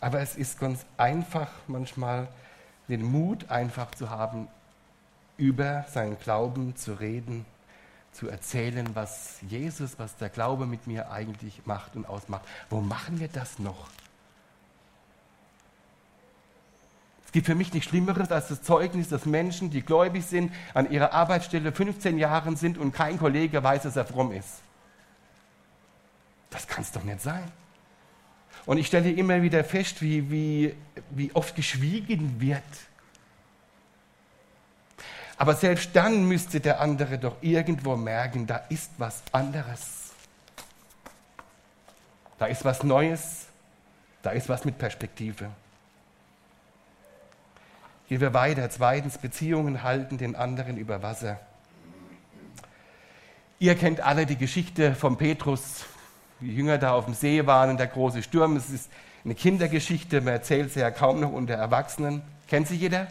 Aber 0.01 0.19
es 0.19 0.35
ist 0.35 0.59
ganz 0.59 0.85
einfach 0.97 1.49
manchmal 1.67 2.27
den 2.89 3.03
Mut 3.03 3.49
einfach 3.49 3.91
zu 3.91 4.09
haben, 4.09 4.47
über 5.37 5.85
seinen 5.89 6.19
Glauben 6.19 6.75
zu 6.75 6.93
reden, 6.93 7.45
zu 8.11 8.27
erzählen, 8.27 8.89
was 8.93 9.37
Jesus, 9.47 9.97
was 9.97 10.17
der 10.17 10.29
Glaube 10.29 10.65
mit 10.65 10.87
mir 10.87 11.11
eigentlich 11.11 11.61
macht 11.65 11.95
und 11.95 12.05
ausmacht. 12.05 12.43
Wo 12.69 12.81
machen 12.81 13.19
wir 13.19 13.29
das 13.29 13.59
noch? 13.59 13.87
Es 17.25 17.31
gibt 17.31 17.45
für 17.45 17.53
mich 17.53 17.71
nichts 17.73 17.89
Schlimmeres 17.89 18.31
als 18.31 18.47
das 18.47 18.63
Zeugnis, 18.63 19.07
dass 19.07 19.27
Menschen, 19.27 19.69
die 19.69 19.83
gläubig 19.83 20.25
sind, 20.25 20.51
an 20.73 20.89
ihrer 20.89 21.13
Arbeitsstelle 21.13 21.71
15 21.71 22.17
Jahre 22.17 22.57
sind 22.57 22.79
und 22.79 22.91
kein 22.91 23.19
Kollege 23.19 23.63
weiß, 23.63 23.83
dass 23.83 23.95
er 23.95 24.05
fromm 24.05 24.31
ist. 24.31 24.61
Das 26.49 26.67
kann 26.67 26.83
es 26.83 26.91
doch 26.91 27.03
nicht 27.03 27.21
sein. 27.21 27.43
Und 28.69 28.77
ich 28.77 28.85
stelle 28.85 29.09
immer 29.09 29.41
wieder 29.41 29.63
fest, 29.63 29.99
wie, 29.99 30.29
wie, 30.29 30.75
wie 31.09 31.31
oft 31.33 31.55
geschwiegen 31.55 32.39
wird. 32.39 32.61
Aber 35.37 35.55
selbst 35.55 35.89
dann 35.93 36.25
müsste 36.25 36.59
der 36.59 36.79
andere 36.79 37.17
doch 37.17 37.37
irgendwo 37.41 37.95
merken, 37.95 38.45
da 38.45 38.57
ist 38.69 38.91
was 38.99 39.23
anderes. 39.31 40.11
Da 42.37 42.45
ist 42.45 42.63
was 42.63 42.83
Neues. 42.83 43.47
Da 44.21 44.29
ist 44.29 44.47
was 44.49 44.63
mit 44.65 44.77
Perspektive. 44.77 45.49
Gehen 48.07 48.21
wir 48.21 48.35
weiter. 48.35 48.69
Zweitens, 48.69 49.17
Beziehungen 49.17 49.81
halten 49.81 50.19
den 50.19 50.35
anderen 50.35 50.77
über 50.77 51.01
Wasser. 51.01 51.39
Ihr 53.57 53.73
kennt 53.73 54.01
alle 54.01 54.27
die 54.27 54.37
Geschichte 54.37 54.93
von 54.93 55.17
Petrus, 55.17 55.85
wie 56.39 56.53
Jünger 56.53 56.77
da 56.77 56.93
auf 56.93 57.05
dem 57.05 57.13
See 57.13 57.45
waren 57.45 57.71
und 57.71 57.77
der 57.77 57.87
große 57.87 58.23
Sturm. 58.23 58.55
Es 58.55 58.69
ist 58.69 58.89
eine 59.23 59.35
Kindergeschichte, 59.35 60.21
man 60.21 60.33
erzählt 60.33 60.71
sie 60.71 60.79
ja 60.79 60.91
kaum 60.91 61.19
noch 61.19 61.31
unter 61.31 61.55
Erwachsenen. 61.55 62.21
Kennt 62.47 62.67
sie 62.67 62.75
jeder? 62.75 63.07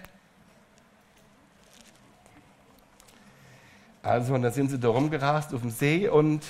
Also, 4.03 4.35
und 4.35 4.43
da 4.43 4.51
sind 4.51 4.71
sie 4.71 4.79
da 4.79 4.89
rumgerast 4.89 5.53
auf 5.53 5.61
dem 5.61 5.71
See 5.71 6.09
und 6.09 6.45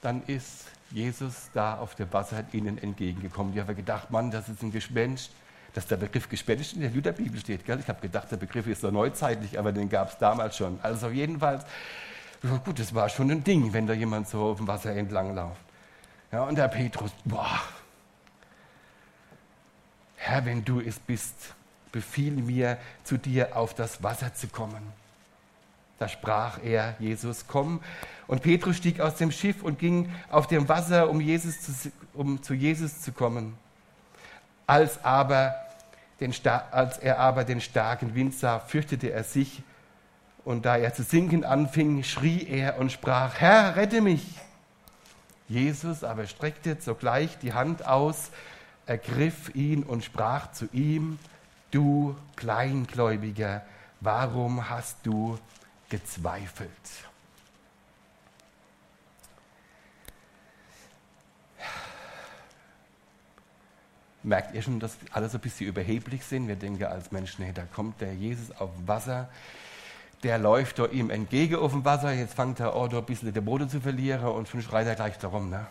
dann 0.00 0.22
ist 0.26 0.66
Jesus 0.90 1.50
da 1.52 1.78
auf 1.78 1.94
dem 1.96 2.12
Wasser 2.12 2.44
ihnen 2.52 2.78
entgegengekommen. 2.78 3.52
Die 3.52 3.60
haben 3.60 3.74
gedacht, 3.74 4.10
Mann, 4.10 4.30
das 4.30 4.48
ist 4.48 4.62
ein 4.62 4.70
Gespenst. 4.70 5.30
Dass 5.74 5.86
der 5.86 5.96
Begriff 5.96 6.28
Gespenst 6.30 6.72
in 6.72 6.80
der 6.80 6.90
Lutherbibel 6.90 7.38
steht. 7.38 7.66
Gell? 7.66 7.78
Ich 7.80 7.88
habe 7.88 8.00
gedacht, 8.00 8.30
der 8.30 8.38
Begriff 8.38 8.66
ist 8.66 8.80
so 8.80 8.90
neuzeitlich, 8.90 9.58
aber 9.58 9.72
den 9.72 9.90
gab 9.90 10.08
es 10.08 10.16
damals 10.16 10.56
schon. 10.56 10.78
Also 10.82 11.10
jedenfalls, 11.10 11.66
gut, 12.64 12.78
das 12.78 12.94
war 12.94 13.08
schon 13.08 13.30
ein 13.30 13.44
Ding, 13.44 13.72
wenn 13.72 13.86
da 13.86 13.92
jemand 13.92 14.28
so 14.28 14.50
auf 14.50 14.58
dem 14.58 14.66
Wasser 14.66 14.94
entlang 14.94 15.34
läuft. 15.34 15.60
Ja, 16.32 16.44
und 16.44 16.56
der 16.56 16.68
Petrus, 16.68 17.10
boah, 17.24 17.60
Herr, 20.16 20.44
wenn 20.44 20.64
du 20.64 20.80
es 20.80 20.98
bist, 20.98 21.54
befiehl 21.92 22.32
mir, 22.32 22.78
zu 23.04 23.16
dir 23.16 23.56
auf 23.56 23.74
das 23.74 24.02
Wasser 24.02 24.34
zu 24.34 24.48
kommen. 24.48 24.92
Da 25.98 26.08
sprach 26.08 26.58
er, 26.62 26.94
Jesus, 26.98 27.46
komm. 27.46 27.80
Und 28.26 28.42
Petrus 28.42 28.76
stieg 28.76 29.00
aus 29.00 29.16
dem 29.16 29.30
Schiff 29.30 29.62
und 29.62 29.78
ging 29.78 30.12
auf 30.30 30.46
dem 30.46 30.68
Wasser, 30.68 31.08
um, 31.08 31.20
Jesus 31.20 31.60
zu, 31.62 31.92
um 32.12 32.42
zu 32.42 32.54
Jesus 32.54 33.00
zu 33.00 33.12
kommen. 33.12 33.56
Als, 34.66 35.02
aber 35.04 35.54
den, 36.20 36.34
als 36.70 36.98
er 36.98 37.18
aber 37.18 37.44
den 37.44 37.60
starken 37.60 38.14
Wind 38.14 38.34
sah, 38.34 38.58
fürchtete 38.58 39.10
er 39.10 39.24
sich. 39.24 39.62
Und 40.46 40.64
da 40.64 40.76
er 40.76 40.94
zu 40.94 41.02
sinken 41.02 41.44
anfing, 41.44 42.04
schrie 42.04 42.46
er 42.46 42.78
und 42.78 42.92
sprach, 42.92 43.34
Herr, 43.40 43.74
rette 43.74 44.00
mich. 44.00 44.24
Jesus 45.48 46.04
aber 46.04 46.28
streckte 46.28 46.80
sogleich 46.80 47.36
die 47.38 47.52
Hand 47.52 47.84
aus, 47.84 48.30
ergriff 48.86 49.52
ihn 49.56 49.82
und 49.82 50.04
sprach 50.04 50.52
zu 50.52 50.68
ihm, 50.72 51.18
du 51.72 52.14
Kleingläubiger, 52.36 53.66
warum 53.98 54.70
hast 54.70 54.98
du 55.02 55.36
gezweifelt? 55.88 56.70
Merkt 64.22 64.54
ihr 64.54 64.62
schon, 64.62 64.78
dass 64.78 64.96
alle 65.10 65.28
so 65.28 65.38
ein 65.38 65.40
bisschen 65.40 65.66
überheblich 65.66 66.24
sind? 66.24 66.46
Wir 66.46 66.54
denken 66.54 66.84
als 66.84 67.10
Menschen, 67.10 67.44
hey, 67.44 67.52
da 67.52 67.64
kommt 67.64 68.00
der 68.00 68.14
Jesus 68.14 68.52
auf 68.52 68.70
Wasser, 68.86 69.28
der 70.26 70.38
läuft 70.38 70.80
da 70.80 70.86
ihm 70.86 71.10
entgegen 71.10 71.54
auf 71.54 71.70
dem 71.70 71.84
Wasser, 71.84 72.12
jetzt 72.12 72.34
fängt 72.34 72.58
er 72.58 72.74
auch 72.74 72.88
da 72.88 72.98
ein 72.98 73.04
bisschen 73.04 73.32
den 73.32 73.44
Boden 73.44 73.68
zu 73.68 73.80
verlieren 73.80 74.26
und 74.26 74.48
schon 74.48 74.60
schreit 74.60 74.88
er 74.88 74.96
gleich 74.96 75.16
darum. 75.18 75.50
Ne? 75.50 75.64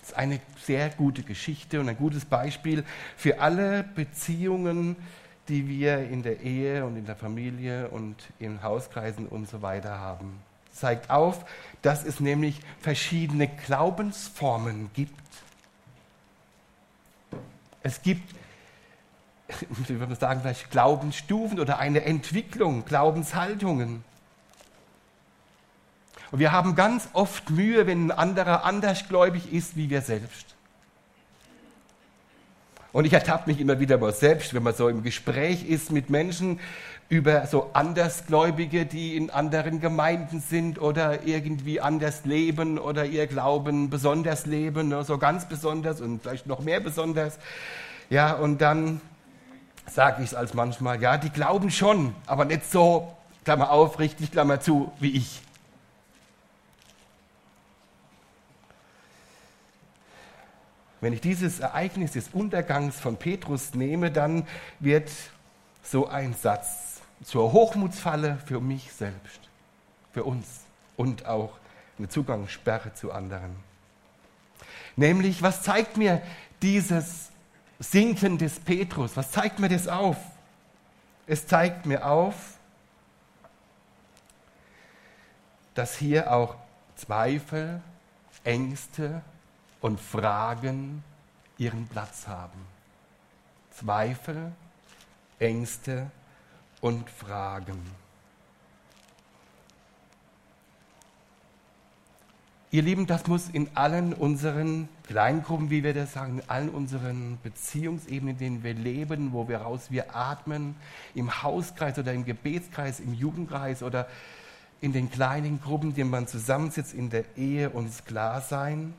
Das 0.00 0.08
ist 0.08 0.16
eine 0.16 0.40
sehr 0.58 0.90
gute 0.90 1.22
Geschichte 1.22 1.78
und 1.78 1.88
ein 1.88 1.96
gutes 1.96 2.24
Beispiel 2.24 2.82
für 3.16 3.38
alle 3.38 3.84
Beziehungen, 3.84 4.96
die 5.46 5.68
wir 5.68 5.98
in 6.10 6.24
der 6.24 6.40
Ehe 6.40 6.84
und 6.84 6.96
in 6.96 7.06
der 7.06 7.14
Familie 7.14 7.90
und 7.90 8.16
in 8.40 8.60
Hauskreisen 8.64 9.28
und 9.28 9.48
so 9.48 9.62
weiter 9.62 10.00
haben 10.00 10.42
zeigt 10.72 11.08
auf, 11.08 11.44
dass 11.82 12.04
es 12.04 12.18
nämlich 12.18 12.58
verschiedene 12.80 13.46
Glaubensformen 13.46 14.90
gibt. 14.92 15.14
Es 17.84 18.02
gibt, 18.02 18.34
wie 19.86 19.88
würde 20.00 20.06
man 20.06 20.16
sagen, 20.16 20.40
vielleicht 20.40 20.70
Glaubensstufen 20.70 21.60
oder 21.60 21.78
eine 21.78 22.04
Entwicklung, 22.04 22.84
Glaubenshaltungen. 22.84 24.04
Und 26.30 26.38
wir 26.38 26.52
haben 26.52 26.74
ganz 26.74 27.08
oft 27.12 27.50
Mühe, 27.50 27.86
wenn 27.86 28.06
ein 28.06 28.10
anderer 28.10 28.64
andersgläubig 28.64 29.52
ist 29.52 29.76
wie 29.76 29.90
wir 29.90 30.00
selbst. 30.00 30.54
Und 32.92 33.04
ich 33.04 33.12
ertappe 33.12 33.50
mich 33.50 33.60
immer 33.60 33.80
wieder 33.80 33.98
mal 33.98 34.12
selbst, 34.12 34.54
wenn 34.54 34.62
man 34.62 34.74
so 34.74 34.88
im 34.88 35.02
Gespräch 35.02 35.68
ist 35.68 35.90
mit 35.90 36.10
Menschen, 36.10 36.60
über 37.08 37.46
so 37.46 37.70
Andersgläubige, 37.72 38.86
die 38.86 39.16
in 39.16 39.30
anderen 39.30 39.80
Gemeinden 39.80 40.40
sind 40.40 40.80
oder 40.80 41.26
irgendwie 41.26 41.80
anders 41.80 42.24
leben 42.24 42.78
oder 42.78 43.04
ihr 43.04 43.26
Glauben 43.26 43.90
besonders 43.90 44.46
leben, 44.46 44.88
ne, 44.88 45.04
so 45.04 45.18
ganz 45.18 45.46
besonders 45.48 46.00
und 46.00 46.22
vielleicht 46.22 46.46
noch 46.46 46.60
mehr 46.60 46.80
besonders. 46.80 47.38
Ja, 48.10 48.32
und 48.32 48.60
dann 48.60 49.00
sage 49.86 50.22
ich 50.22 50.30
es 50.30 50.34
als 50.34 50.54
manchmal, 50.54 51.00
ja, 51.00 51.18
die 51.18 51.30
glauben 51.30 51.70
schon, 51.70 52.14
aber 52.26 52.44
nicht 52.44 52.70
so, 52.70 53.14
Klammer 53.44 53.70
auf, 53.70 53.98
richtig, 53.98 54.32
Klammer 54.32 54.60
zu, 54.60 54.92
wie 54.98 55.16
ich. 55.16 55.42
Wenn 61.00 61.12
ich 61.12 61.20
dieses 61.20 61.60
Ereignis 61.60 62.12
des 62.12 62.28
Untergangs 62.32 62.98
von 62.98 63.18
Petrus 63.18 63.74
nehme, 63.74 64.10
dann 64.10 64.46
wird 64.80 65.10
so 65.82 66.08
ein 66.08 66.34
Satz 66.34 67.02
zur 67.22 67.52
Hochmutsfalle 67.52 68.38
für 68.46 68.60
mich 68.60 68.90
selbst, 68.90 69.40
für 70.12 70.24
uns 70.24 70.46
und 70.96 71.26
auch 71.26 71.50
eine 71.98 72.08
Zugangssperre 72.08 72.94
zu 72.94 73.12
anderen. 73.12 73.54
Nämlich, 74.96 75.42
was 75.42 75.62
zeigt 75.62 75.98
mir 75.98 76.22
dieses 76.62 77.30
Sinken 77.78 78.38
des 78.38 78.60
Petrus? 78.60 79.16
Was 79.16 79.30
zeigt 79.30 79.58
mir 79.58 79.68
das 79.68 79.88
auf? 79.88 80.16
Es 81.26 81.46
zeigt 81.46 81.86
mir 81.86 82.06
auf, 82.06 82.58
dass 85.74 85.96
hier 85.96 86.32
auch 86.32 86.56
Zweifel, 86.96 87.80
Ängste 88.44 89.22
und 89.80 90.00
Fragen 90.00 91.02
ihren 91.58 91.88
Platz 91.88 92.28
haben. 92.28 92.66
Zweifel, 93.70 94.52
Ängste 95.38 96.10
und 96.80 97.08
Fragen. 97.10 97.80
Ihr 102.70 102.82
Lieben, 102.82 103.06
das 103.06 103.26
muss 103.26 103.48
in 103.48 103.76
allen 103.76 104.12
unseren 104.12 104.88
Kleingruppen, 105.06 105.68
wie 105.68 105.84
wir 105.84 105.92
das 105.92 106.14
sagen, 106.14 106.38
in 106.38 106.48
allen 106.48 106.70
unseren 106.70 107.38
Beziehungsebenen, 107.42 108.34
in 108.34 108.38
denen 108.38 108.62
wir 108.62 108.74
leben, 108.74 109.32
wo 109.32 109.48
wir 109.48 109.58
raus 109.58 109.90
wir 109.90 110.16
atmen, 110.16 110.76
im 111.14 111.42
Hauskreis 111.42 111.98
oder 111.98 112.12
im 112.12 112.24
Gebetskreis, 112.24 113.00
im 113.00 113.12
Jugendkreis 113.12 113.82
oder 113.82 114.08
in 114.80 114.92
den 114.92 115.10
kleinen 115.10 115.60
Gruppen, 115.60 115.90
in 115.90 115.94
denen 115.94 116.10
man 116.10 116.26
zusammensitzt, 116.26 116.94
in 116.94 117.10
der 117.10 117.36
Ehe, 117.36 117.70
uns 117.70 118.04
klar 118.04 118.40
sein, 118.40 118.94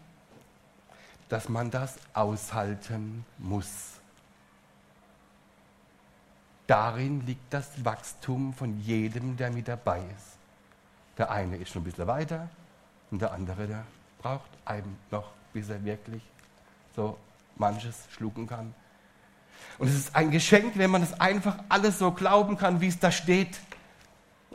dass 1.28 1.50
man 1.50 1.72
das 1.72 1.96
aushalten 2.14 3.26
muss. 3.40 3.94
Darin 6.68 7.26
liegt 7.26 7.52
das 7.54 7.84
Wachstum 7.84 8.54
von 8.54 8.80
jedem, 8.82 9.38
der 9.38 9.52
mit 9.52 9.68
dabei 9.68 10.00
ist. 10.16 10.38
Der 11.18 11.32
eine 11.32 11.58
ist 11.58 11.70
schon 11.70 11.82
ein 11.82 11.86
bisschen 11.86 12.08
weiter 12.08 12.50
und 13.12 13.22
der 13.22 13.32
andere, 13.32 13.68
der 13.68 13.86
braucht 14.22 14.50
einen 14.66 14.98
noch, 15.12 15.32
bis 15.56 15.70
er 15.70 15.84
wirklich 15.86 16.22
so 16.98 17.18
manches 17.56 17.96
schlucken 18.12 18.46
kann. 18.46 18.76
Und 19.78 19.88
es 19.88 19.96
ist 19.96 20.14
ein 20.14 20.30
Geschenk, 20.30 20.74
wenn 20.76 20.92
man 20.92 21.02
es 21.02 21.18
einfach 21.18 21.56
alles 21.70 21.98
so 21.98 22.12
glauben 22.12 22.58
kann, 22.58 22.82
wie 22.82 22.90
es 22.90 23.00
da 23.00 23.10
steht. 23.10 23.58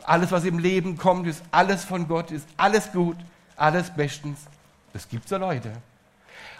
Alles, 0.03 0.31
was 0.31 0.45
im 0.45 0.59
Leben 0.59 0.97
kommt, 0.97 1.25
ist 1.25 1.41
alles 1.49 1.83
von 1.83 2.07
Gott, 2.07 2.29
ist 2.29 2.47
alles 2.55 2.91
gut, 2.91 3.17
alles 3.55 3.89
bestens. 3.89 4.41
Das 4.93 5.09
gibt 5.09 5.27
so 5.27 5.37
Leute. 5.37 5.71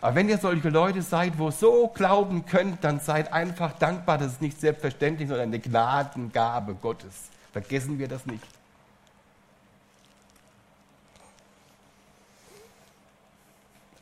Aber 0.01 0.15
wenn 0.15 0.27
ihr 0.27 0.39
solche 0.39 0.69
Leute 0.69 1.03
seid, 1.03 1.37
wo 1.37 1.51
so 1.51 1.87
glauben 1.89 2.47
könnt, 2.47 2.83
dann 2.83 2.99
seid 2.99 3.31
einfach 3.31 3.73
dankbar. 3.73 4.17
Das 4.17 4.33
ist 4.33 4.41
nicht 4.41 4.59
selbstverständlich, 4.59 5.29
sondern 5.29 5.49
eine 5.49 5.59
Gnadengabe 5.59 6.73
Gottes. 6.73 7.29
Vergessen 7.53 7.99
wir 7.99 8.07
das 8.07 8.25
nicht. 8.25 8.47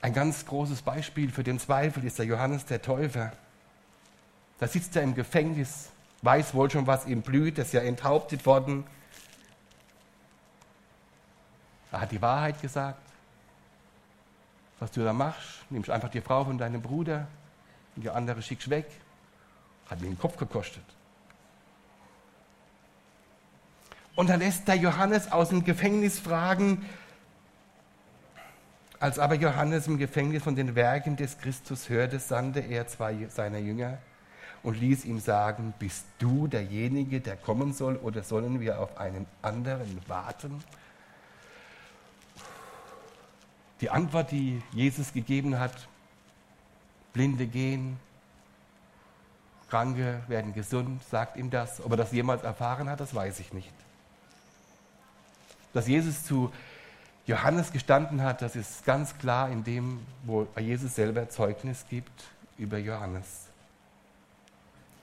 Ein 0.01 0.13
ganz 0.13 0.45
großes 0.45 0.81
Beispiel 0.81 1.29
für 1.31 1.43
den 1.43 1.59
Zweifel 1.59 2.03
ist 2.05 2.19
der 2.19 2.25
Johannes 2.25 2.65
der 2.65 2.81
Täufer. 2.81 3.33
Da 4.59 4.67
sitzt 4.67 4.95
er 4.95 5.03
im 5.03 5.15
Gefängnis, 5.15 5.89
weiß 6.21 6.53
wohl 6.53 6.69
schon, 6.69 6.87
was 6.87 7.05
ihm 7.05 7.21
blüht, 7.21 7.57
ist 7.57 7.73
ja 7.73 7.81
enthauptet 7.81 8.45
worden. 8.45 8.85
Er 11.91 12.01
hat 12.01 12.11
die 12.11 12.21
Wahrheit 12.21 12.61
gesagt 12.61 13.09
was 14.79 14.91
du 14.91 15.03
da 15.03 15.13
machst. 15.13 15.65
Nimmst 15.69 15.89
einfach 15.89 16.09
die 16.09 16.21
Frau 16.21 16.45
von 16.45 16.57
deinem 16.57 16.81
Bruder 16.81 17.27
und 17.95 18.03
die 18.03 18.09
andere 18.09 18.41
schickst 18.41 18.69
weg. 18.69 18.87
Hat 19.89 20.01
mir 20.01 20.07
den 20.07 20.17
Kopf 20.17 20.37
gekostet. 20.37 20.83
Und 24.15 24.29
dann 24.29 24.39
lässt 24.39 24.67
der 24.67 24.75
Johannes 24.75 25.31
aus 25.31 25.49
dem 25.49 25.63
Gefängnis 25.63 26.19
fragen, 26.19 26.85
als 28.99 29.17
aber 29.17 29.35
Johannes 29.35 29.87
im 29.87 29.97
Gefängnis 29.97 30.43
von 30.43 30.55
den 30.55 30.75
Werken 30.75 31.15
des 31.15 31.37
Christus 31.37 31.89
hörte, 31.89 32.19
sandte 32.19 32.59
er 32.59 32.87
zwei 32.87 33.27
seiner 33.29 33.59
Jünger 33.59 33.97
und 34.61 34.79
ließ 34.79 35.05
ihm 35.05 35.19
sagen, 35.19 35.73
bist 35.79 36.05
du 36.17 36.47
derjenige, 36.47 37.21
der 37.21 37.37
kommen 37.37 37.73
soll, 37.73 37.95
oder 37.95 38.23
sollen 38.23 38.59
wir 38.59 38.79
auf 38.79 38.97
einen 38.97 39.25
anderen 39.41 40.01
warten? 40.07 40.63
Die 43.79 43.89
Antwort, 43.89 44.31
die 44.31 44.61
Jesus 44.73 45.13
gegeben 45.13 45.57
hat, 45.57 45.87
Blinde 47.13 47.47
gehen, 47.47 47.97
Kranke 49.69 50.21
werden 50.27 50.53
gesund, 50.53 51.01
sagt 51.09 51.37
ihm 51.37 51.49
das. 51.49 51.83
Ob 51.83 51.91
er 51.91 51.97
das 51.97 52.11
jemals 52.11 52.43
erfahren 52.43 52.89
hat, 52.89 52.99
das 52.99 53.13
weiß 53.13 53.39
ich 53.39 53.53
nicht. 53.53 53.71
Dass 55.73 55.87
Jesus 55.87 56.25
zu 56.25 56.51
Johannes 57.29 57.71
gestanden 57.71 58.23
hat, 58.23 58.41
das 58.41 58.55
ist 58.55 58.83
ganz 58.85 59.15
klar 59.19 59.51
in 59.51 59.63
dem, 59.63 59.99
wo 60.23 60.47
Jesus 60.59 60.95
selber 60.95 61.29
Zeugnis 61.29 61.85
gibt 61.87 62.23
über 62.57 62.79
Johannes. 62.79 63.49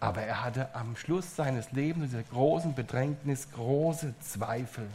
Aber 0.00 0.22
er 0.22 0.42
hatte 0.42 0.74
am 0.74 0.96
Schluss 0.96 1.36
seines 1.36 1.70
Lebens, 1.70 2.10
dieser 2.10 2.24
großen 2.24 2.74
Bedrängnis, 2.74 3.48
große 3.52 4.12
Zweifel. 4.18 4.88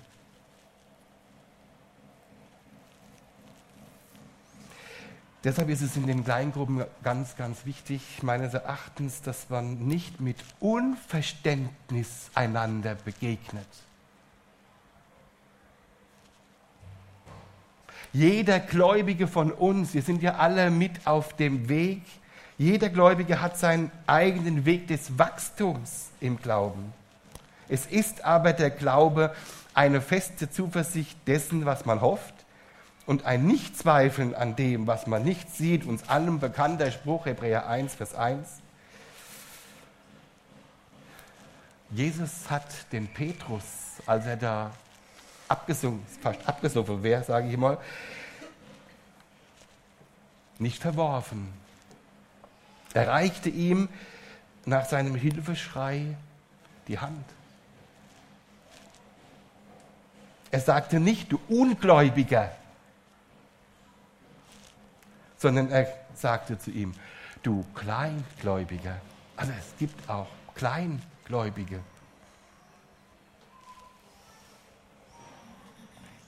Deshalb 5.46 5.70
ist 5.70 5.82
es 5.84 5.96
in 5.96 6.08
den 6.08 6.26
Kleingruppen 6.26 6.84
ganz, 7.02 7.38
ganz 7.38 7.66
wichtig, 7.66 8.22
meines 8.24 8.54
Erachtens, 8.54 9.22
dass 9.22 9.50
man 9.50 9.88
nicht 9.88 10.20
mit 10.20 10.36
Unverständnis 10.60 12.30
einander 12.36 12.96
begegnet. 12.96 13.70
Jeder 18.14 18.60
Gläubige 18.60 19.28
von 19.28 19.52
uns, 19.52 19.94
wir 19.94 20.02
sind 20.02 20.22
ja 20.22 20.36
alle 20.36 20.70
mit 20.70 21.08
auf 21.08 21.34
dem 21.36 21.70
Weg, 21.70 22.02
jeder 22.58 22.90
Gläubige 22.90 23.42
hat 23.42 23.58
seinen 23.58 23.90
eigenen 24.06 24.66
Weg 24.66 24.88
des 24.88 25.18
Wachstums 25.18 26.10
im 26.20 26.38
Glauben. 26.38 26.94
Es 27.70 27.86
ist 27.86 28.26
aber 28.26 28.52
der 28.52 28.70
Glaube 28.70 29.34
eine 29.74 30.02
feste 30.02 30.50
Zuversicht 30.50 31.18
dessen, 31.26 31.66
was 31.66 31.86
man 31.86 32.02
hofft 32.02 32.34
und 33.06 33.26
ein 33.26 33.46
Nichtzweifeln 33.46 34.36
an 34.36 34.58
dem, 34.58 34.88
was 34.88 35.08
man 35.08 35.24
nicht 35.24 35.50
sieht, 35.56 35.86
uns 35.86 36.10
allem 36.10 36.40
bekannter 36.40 36.92
Spruch, 36.92 37.26
Hebräer 37.26 37.68
1, 37.68 37.96
Vers 37.96 38.14
1. 38.14 38.48
Jesus 41.92 42.50
hat 42.50 42.68
den 42.92 43.08
Petrus, 43.08 43.64
als 44.06 44.26
er 44.26 44.38
da 44.38 44.72
abgesungen, 45.52 46.06
fast 46.22 46.48
abgesoffen 46.48 47.04
wäre, 47.04 47.24
sage 47.24 47.50
ich 47.50 47.58
mal, 47.58 47.78
nicht 50.58 50.82
verworfen. 50.82 51.52
Er 52.94 53.08
reichte 53.08 53.50
ihm 53.50 53.90
nach 54.66 54.86
seinem 54.86 55.16
Hilfeschrei 55.16 56.16
die 56.88 57.00
Hand. 57.00 57.26
Er 60.52 60.60
sagte 60.60 61.00
nicht, 61.00 61.32
du 61.32 61.40
Ungläubiger, 61.48 62.52
sondern 65.38 65.72
er 65.72 65.88
sagte 66.14 66.60
zu 66.60 66.72
ihm, 66.72 66.94
du 67.42 67.66
Kleingläubiger. 67.74 69.00
Also 69.38 69.54
es 69.58 69.78
gibt 69.80 70.10
auch 70.10 70.28
Kleingläubige. 70.56 71.80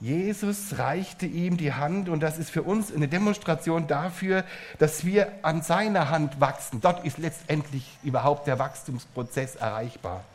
Jesus 0.04 0.80
reichte 0.80 1.26
ihm 1.26 1.56
die 1.56 1.72
Hand 1.72 2.10
und 2.10 2.20
das 2.20 2.38
ist 2.38 2.50
für 2.50 2.62
uns 2.62 2.94
eine 2.94 3.08
Demonstration 3.08 3.88
dafür, 3.88 4.44
dass 4.78 5.06
wir 5.06 5.32
an 5.44 5.62
seiner 5.62 6.10
Hand 6.10 6.42
wachsen. 6.42 6.82
Dort 6.82 7.06
ist 7.06 7.20
letztendlich 7.20 7.88
überhaupt 8.04 8.46
der 8.46 8.60
Wachstumsprozess 8.60 9.56
erreichbar. 9.56 10.26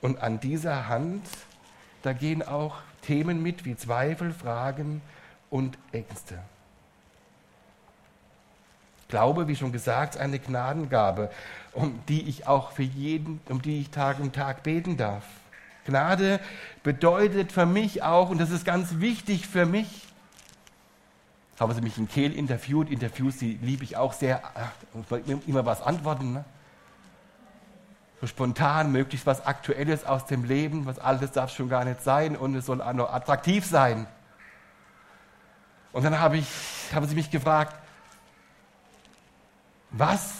Und 0.00 0.22
an 0.22 0.40
dieser 0.40 0.88
Hand, 0.88 1.28
da 2.00 2.14
gehen 2.14 2.42
auch 2.42 2.76
Themen 3.02 3.42
mit 3.42 3.66
wie 3.66 3.76
Zweifel, 3.76 4.32
Fragen 4.32 5.02
und 5.50 5.76
Ängste. 5.92 6.38
Glaube, 9.08 9.46
wie 9.46 9.56
schon 9.56 9.72
gesagt, 9.72 10.16
eine 10.16 10.38
Gnadengabe, 10.38 11.30
um 11.74 12.00
die 12.08 12.30
ich 12.30 12.46
auch 12.46 12.72
für 12.72 12.82
jeden, 12.82 13.42
um 13.50 13.60
die 13.60 13.82
ich 13.82 13.90
Tag 13.90 14.20
um 14.20 14.32
Tag 14.32 14.62
beten 14.62 14.96
darf. 14.96 15.24
Gnade 15.86 16.40
bedeutet 16.82 17.52
für 17.52 17.66
mich 17.66 18.02
auch, 18.02 18.30
und 18.30 18.38
das 18.38 18.50
ist 18.50 18.64
ganz 18.64 19.00
wichtig 19.00 19.46
für 19.46 19.66
mich, 19.66 20.06
haben 21.62 21.74
Sie 21.74 21.80
mich 21.80 21.96
in 21.96 22.08
Kehl 22.08 22.32
interviewt, 22.32 22.90
Interviews, 22.90 23.36
die 23.36 23.58
liebe 23.62 23.84
ich 23.84 23.96
auch 23.96 24.12
sehr, 24.12 24.42
immer 25.46 25.64
was 25.64 25.80
antworten. 25.80 26.32
Ne? 26.32 26.44
So 28.20 28.26
spontan, 28.26 28.92
möglichst 28.92 29.26
was 29.26 29.46
Aktuelles 29.46 30.04
aus 30.04 30.26
dem 30.26 30.44
Leben, 30.44 30.86
was 30.86 30.98
Altes 30.98 31.32
darf 31.32 31.54
schon 31.54 31.68
gar 31.68 31.84
nicht 31.84 32.02
sein 32.02 32.36
und 32.36 32.54
es 32.54 32.66
soll 32.66 32.82
auch 32.82 32.92
noch 32.92 33.12
attraktiv 33.12 33.64
sein. 33.64 34.06
Und 35.92 36.04
dann 36.04 36.18
habe 36.18 36.38
ich, 36.38 36.46
haben 36.94 37.06
sie 37.06 37.14
mich 37.14 37.30
gefragt, 37.30 37.76
was 39.90 40.32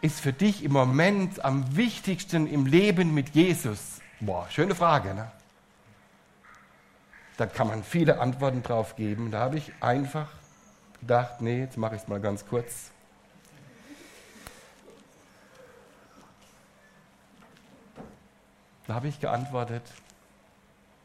ist 0.00 0.20
für 0.20 0.32
dich 0.32 0.62
im 0.64 0.72
Moment 0.72 1.44
am 1.44 1.76
wichtigsten 1.76 2.46
im 2.46 2.66
Leben 2.66 3.12
mit 3.12 3.30
Jesus? 3.30 4.01
Boah, 4.24 4.46
schöne 4.48 4.76
Frage, 4.76 5.14
ne? 5.14 5.32
Da 7.36 7.46
kann 7.46 7.66
man 7.66 7.82
viele 7.82 8.20
Antworten 8.20 8.62
drauf 8.62 8.94
geben. 8.94 9.32
Da 9.32 9.40
habe 9.40 9.58
ich 9.58 9.72
einfach 9.80 10.28
gedacht, 11.00 11.40
nee, 11.40 11.58
jetzt 11.58 11.76
mache 11.76 11.96
ich 11.96 12.02
es 12.02 12.08
mal 12.08 12.20
ganz 12.20 12.46
kurz. 12.46 12.92
Da 18.86 18.94
habe 18.94 19.08
ich 19.08 19.18
geantwortet, 19.18 19.82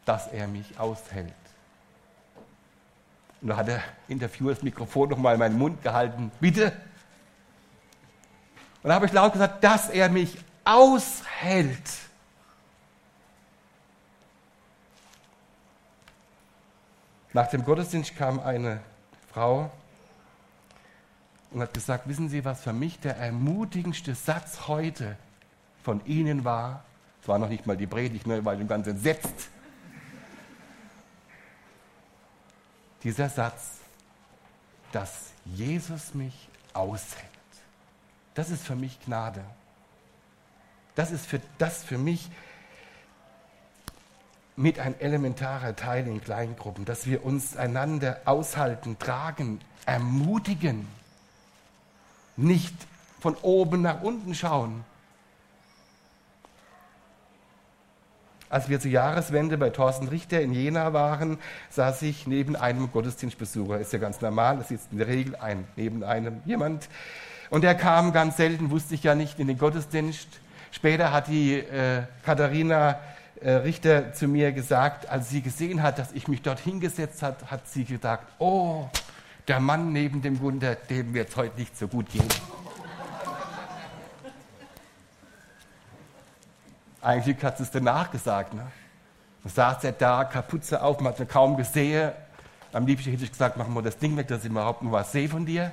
dass 0.06 0.28
er 0.28 0.48
mich 0.48 0.80
aushält. 0.80 1.34
Und 3.42 3.48
da 3.48 3.58
hat 3.58 3.68
der 3.68 3.82
Interviewer 4.08 4.54
das 4.54 4.62
Mikrofon 4.62 5.10
nochmal 5.10 5.34
in 5.34 5.40
meinen 5.40 5.58
Mund 5.58 5.82
gehalten. 5.82 6.32
Bitte? 6.40 6.72
Und 8.84 8.90
da 8.90 8.94
habe 8.94 9.08
ich 9.08 9.12
laut 9.12 9.34
gesagt, 9.34 9.64
dass 9.64 9.90
er 9.90 10.08
mich 10.10 10.38
aushält. 10.66 12.07
Nach 17.34 17.48
dem 17.48 17.66
Gottesdienst 17.66 18.16
kam 18.16 18.40
eine 18.40 18.80
Frau 19.32 19.70
und 21.52 21.62
hat 21.62 21.74
gesagt, 21.74 22.08
wissen 22.08 22.30
Sie, 22.30 22.46
was 22.46 22.62
für 22.62 22.74
mich 22.74 23.00
der 23.00 23.18
ermutigendste 23.18 24.16
Satz 24.16 24.68
heute 24.68 25.18
von 25.84 26.06
Ihnen 26.06 26.44
war? 26.44 26.84
Es 27.22 27.28
war 27.28 27.40
noch 27.40 27.50
nicht 27.50 27.66
mal 27.66 27.78
die 27.78 27.88
Predigt, 27.88 28.28
ne, 28.28 28.44
weil 28.46 28.62
ich 28.62 28.68
ganz 28.68 28.88
entsetzt. 28.88 29.50
Dieser 33.04 33.30
Satz, 33.30 33.80
dass 34.92 35.32
Jesus 35.46 36.14
mich 36.14 36.50
aushält. 36.74 37.26
Das 38.34 38.50
ist 38.50 38.64
für 38.66 38.76
mich 38.76 39.00
Gnade. 39.06 39.44
Das 40.96 41.12
ist 41.12 41.26
für, 41.26 41.42
das 41.58 41.84
für 41.84 41.98
mich 41.98 42.30
mit 44.58 44.80
ein 44.80 45.00
elementarer 45.00 45.76
Teil 45.76 46.08
in 46.08 46.22
Kleingruppen, 46.22 46.84
dass 46.84 47.06
wir 47.06 47.24
uns 47.24 47.56
einander 47.56 48.20
aushalten, 48.26 48.98
tragen, 48.98 49.62
ermutigen, 49.86 50.88
nicht 52.36 52.76
von 53.20 53.36
oben 53.36 53.84
nach 53.84 54.02
unten 54.02 54.34
schauen. 54.34 54.84
Als 58.50 58.68
wir 58.68 58.80
zur 58.80 58.92
Jahreswende 58.92 59.58
bei 59.58 59.70
Thorsten 59.70 60.08
Richter 60.08 60.42
in 60.42 60.54
Jena 60.54 60.92
waren, 60.92 61.38
saß 61.70 62.02
ich 62.02 62.26
neben 62.26 62.56
einem 62.56 62.92
Gottesdienstbesucher. 62.92 63.80
Ist 63.80 63.94
ja 63.94 64.00
ganz 64.00 64.22
normal, 64.22 64.60
es 64.62 64.70
sitzt 64.70 64.88
in 64.92 64.98
der 64.98 65.08
Regel 65.08 65.36
ein, 65.36 65.68
neben 65.76 66.04
einem 66.04 66.42
jemand, 66.46 66.90
und 67.50 67.64
er 67.64 67.76
kam 67.76 68.12
ganz 68.12 68.38
selten, 68.38 68.72
wusste 68.72 68.96
ich 68.96 69.04
ja 69.04 69.16
nicht, 69.16 69.40
in 69.40 69.48
den 69.48 69.58
Gottesdienst. 69.58 70.28
Später 70.72 71.14
hat 71.14 71.28
die 71.28 71.56
äh, 71.56 72.04
Katharina 72.26 73.00
Richter 73.42 74.14
zu 74.14 74.28
mir 74.28 74.52
gesagt, 74.52 75.10
als 75.10 75.30
sie 75.30 75.42
gesehen 75.42 75.84
hat, 75.84 76.00
dass 76.00 76.12
ich 76.12 76.28
mich 76.28 76.42
dort 76.42 76.60
hingesetzt 76.60 77.22
habe, 77.22 77.52
hat 77.52 77.68
sie 77.68 77.86
gesagt, 77.86 78.26
oh, 78.40 78.90
der 79.48 79.60
Mann 79.60 79.94
neben 79.94 80.22
dem 80.22 80.40
Wunder, 80.40 80.76
dem 80.76 81.14
wird 81.14 81.30
es 81.30 81.36
heute 81.36 81.60
nicht 81.60 81.78
so 81.78 81.88
gut 81.88 82.10
gehen. 82.10 82.28
Eigentlich 87.02 87.42
hat 87.44 87.58
sie 87.58 87.64
es 87.64 87.72
danach 87.72 88.12
gesagt. 88.12 88.54
Ne? 88.54 88.68
Dann 89.44 89.54
saß 89.54 89.84
er 89.84 89.94
da, 89.94 90.26
Kapuze 90.26 90.82
auf, 90.82 91.00
man 91.00 91.14
hat 91.14 91.20
ihn 91.20 91.28
kaum 91.28 91.56
gesehen. 91.56 92.12
Am 92.74 92.86
liebsten 92.86 93.12
hätte 93.12 93.24
ich 93.24 93.32
gesagt, 93.32 93.56
machen 93.56 93.74
wir 93.74 93.82
das 93.82 93.98
Ding 93.98 94.18
weg, 94.18 94.28
dass 94.28 94.44
ich 94.44 94.50
überhaupt 94.50 94.82
nur 94.82 94.92
was 94.92 95.12
sehe 95.12 95.30
von 95.30 95.46
dir. 95.46 95.72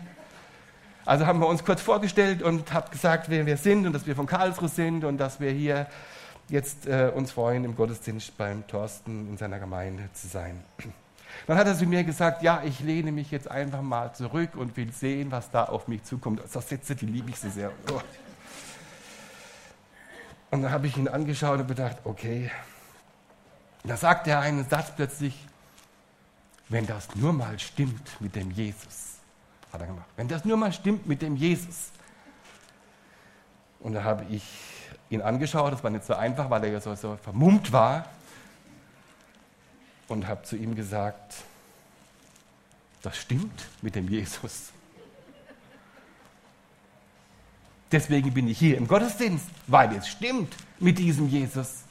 Also 1.07 1.27
haben 1.27 1.41
wir 1.41 1.49
uns 1.49 1.65
kurz 1.65 1.83
vorgestellt 1.83 2.43
und 2.43 2.73
habe 2.73 2.91
gesagt, 2.91 3.29
wer 3.29 3.47
wir 3.47 3.57
sind 3.57 3.87
und 3.87 3.93
dass 3.93 4.07
wir 4.07 4.15
von 4.15 4.27
Karlsruhe 4.27 4.69
sind 4.69 5.05
und 5.05 5.19
dass 5.19 5.41
wir 5.41 5.51
hier 5.51 5.87
jetzt 6.49 6.87
äh, 6.87 7.11
uns 7.15 7.33
freuen, 7.33 7.65
im 7.65 7.77
Gottesdienst 7.77 8.37
beim 8.37 8.67
Thorsten 8.67 9.29
in 9.29 9.37
seiner 9.37 9.59
Gemeinde 9.59 10.09
zu 10.13 10.29
sein. 10.29 10.65
Dann 11.47 11.59
hat 11.59 11.67
er 11.67 11.77
zu 11.77 11.85
mir 11.87 12.05
gesagt, 12.05 12.43
ja, 12.43 12.63
ich 12.65 12.81
lehne 12.81 13.11
mich 13.11 13.31
jetzt 13.31 13.51
einfach 13.51 13.83
mal 13.83 14.15
zurück 14.15 14.51
und 14.55 14.77
will 14.77 14.93
sehen, 14.93 15.33
was 15.33 15.51
da 15.51 15.65
auf 15.65 15.89
mich 15.89 16.05
zukommt. 16.05 16.41
Das 16.53 16.69
Sätze, 16.69 16.95
die 16.95 17.07
liebe 17.07 17.31
ich 17.31 17.39
so 17.39 17.51
sehr. 17.51 17.73
Oh. 17.93 18.01
Und 20.53 20.63
dann 20.63 20.71
habe 20.71 20.87
ich 20.87 20.97
ihn 20.97 21.09
angeschaut 21.09 21.59
und 21.59 21.67
gedacht, 21.67 21.97
okay. 22.05 22.53
Da 23.83 23.97
sagt 23.97 24.29
er 24.29 24.39
einen 24.39 24.65
Satz 24.69 24.93
plötzlich, 24.95 25.45
wenn 26.69 26.87
das 26.87 27.15
nur 27.17 27.33
mal 27.33 27.59
stimmt 27.59 28.21
mit 28.21 28.37
dem 28.37 28.53
Jesus, 28.53 29.17
hat 29.73 29.81
er 29.81 29.89
gemacht. 29.89 30.07
Wenn 30.17 30.29
das 30.29 30.45
nur 30.45 30.57
mal 30.57 30.73
stimmt 30.73 31.07
mit 31.07 31.21
dem 31.23 31.35
Jesus. 31.35 31.91
Und 33.81 33.95
da 33.95 34.05
habe 34.05 34.25
ich 34.31 34.45
ihn 35.11 35.23
angeschaut, 35.23 35.73
das 35.73 35.83
war 35.83 35.91
nicht 35.91 36.05
so 36.05 36.15
einfach, 36.15 36.51
weil 36.51 36.65
er 36.65 36.73
ja 36.73 36.81
so, 36.81 36.95
so 36.95 37.17
vermummt 37.23 37.73
war. 37.73 38.07
Und 40.09 40.27
habe 40.27 40.43
zu 40.43 40.57
ihm 40.57 40.75
gesagt, 40.75 41.35
das 43.03 43.17
stimmt 43.17 43.67
mit 43.81 43.95
dem 43.95 44.09
Jesus. 44.09 44.71
Deswegen 47.91 48.35
bin 48.35 48.49
ich 48.49 48.59
hier 48.59 48.77
im 48.77 48.89
Gottesdienst, 48.89 49.47
weil 49.67 49.95
es 49.95 50.09
stimmt 50.09 50.55
mit 50.79 50.99
diesem 50.99 51.29
Jesus. 51.29 51.85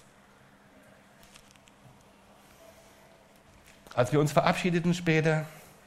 Als 3.95 4.11
wir 4.11 4.19
uns 4.19 4.31
verabschiedeten 4.31 4.93
später, 4.93 5.45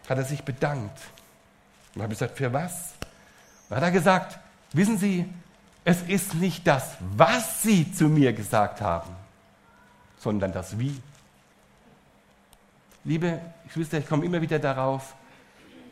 hat 0.09 0.19
er 0.19 0.25
sich 0.25 0.43
bedankt. 0.43 0.99
Und 1.95 2.03
habe 2.03 2.11
gesagt, 2.11 2.37
für 2.37 2.53
was? 2.53 2.95
Und 3.69 3.77
hat 3.77 3.83
er 3.83 3.91
gesagt, 3.91 4.39
wissen 4.73 4.97
Sie, 4.97 5.29
es 5.87 6.03
ist 6.03 6.35
nicht 6.35 6.67
das, 6.67 6.97
was 7.17 7.63
Sie 7.63 7.93
zu 7.93 8.09
mir 8.09 8.33
gesagt 8.33 8.81
haben, 8.81 9.09
sondern 10.19 10.53
das 10.53 10.77
Wie. 10.81 11.01
Liebe 13.05 13.41
Geschwister, 13.65 13.99
ich 13.99 14.09
komme 14.09 14.25
immer 14.25 14.43
wieder 14.43 14.59
darauf, 14.59 15.15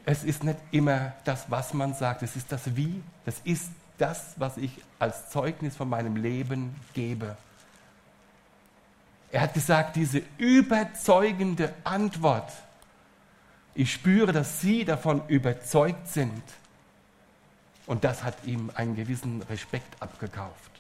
es 0.05 0.25
ist 0.25 0.43
nicht 0.43 0.59
immer 0.73 1.13
das, 1.23 1.49
was 1.49 1.73
man 1.75 1.95
sagt, 1.95 2.25
es 2.25 2.35
ist 2.35 2.51
das 2.51 2.75
Wie. 2.75 3.01
Das 3.25 3.41
ist 3.45 3.71
das, 3.97 4.35
was 4.37 4.57
ich 4.57 4.83
als 4.99 5.31
Zeugnis 5.31 5.77
von 5.77 5.89
meinem 5.89 6.17
Leben 6.17 6.75
gebe. 6.93 7.37
Er 9.31 9.43
hat 9.43 9.55
gesagt, 9.55 9.95
diese 9.95 10.23
überzeugende 10.39 11.73
Antwort, 11.85 12.51
ich 13.77 13.93
spüre, 13.93 14.33
dass 14.33 14.61
Sie 14.61 14.85
davon 14.85 15.23
überzeugt 15.29 16.09
sind. 16.09 16.43
Und 17.87 18.05
das 18.05 18.25
hat 18.25 18.45
ihm 18.45 18.71
einen 18.75 18.97
gewissen 18.97 19.43
Respekt 19.43 20.01
abgekauft. 20.01 20.71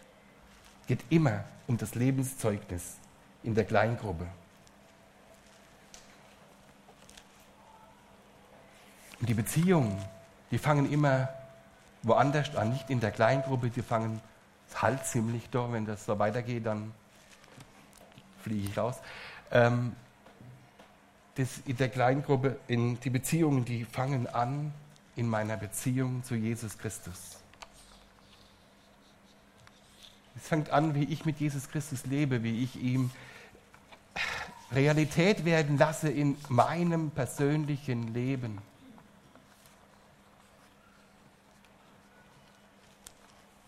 Geht 0.86 1.04
immer 1.10 1.44
um 1.66 1.76
das 1.76 1.94
Lebenszeugnis 1.94 2.96
in 3.42 3.54
der 3.54 3.64
Kleingruppe. 3.64 4.26
Und 9.20 9.28
die 9.28 9.34
Beziehungen, 9.34 10.02
die 10.50 10.58
fangen 10.58 10.90
immer 10.90 11.28
woanders 12.02 12.54
an, 12.56 12.70
nicht 12.70 12.90
in 12.90 13.00
der 13.00 13.10
Kleingruppe, 13.10 13.70
die 13.70 13.82
fangen 13.82 14.20
halt 14.74 15.04
ziemlich 15.06 15.48
da, 15.50 15.70
wenn 15.72 15.86
das 15.86 16.04
so 16.04 16.18
weitergeht, 16.18 16.66
dann 16.66 16.92
fliege 18.42 18.68
ich 18.68 18.76
raus. 18.76 18.96
Ähm, 19.50 19.94
das 21.36 21.58
in 21.66 21.76
der 21.76 21.88
Kleingruppe, 21.88 22.58
in 22.68 23.00
die 23.00 23.10
Beziehungen, 23.10 23.64
die 23.64 23.84
fangen 23.84 24.26
an 24.26 24.72
in 25.16 25.28
meiner 25.28 25.56
Beziehung 25.56 26.24
zu 26.24 26.34
Jesus 26.34 26.78
Christus. 26.78 27.38
Es 30.36 30.48
fängt 30.48 30.70
an, 30.70 30.94
wie 30.94 31.04
ich 31.04 31.24
mit 31.24 31.38
Jesus 31.38 31.68
Christus 31.68 32.06
lebe, 32.06 32.42
wie 32.42 32.64
ich 32.64 32.76
ihm 32.76 33.10
Realität 34.72 35.44
werden 35.44 35.78
lasse 35.78 36.08
in 36.08 36.36
meinem 36.48 37.10
persönlichen 37.10 38.12
Leben. 38.12 38.58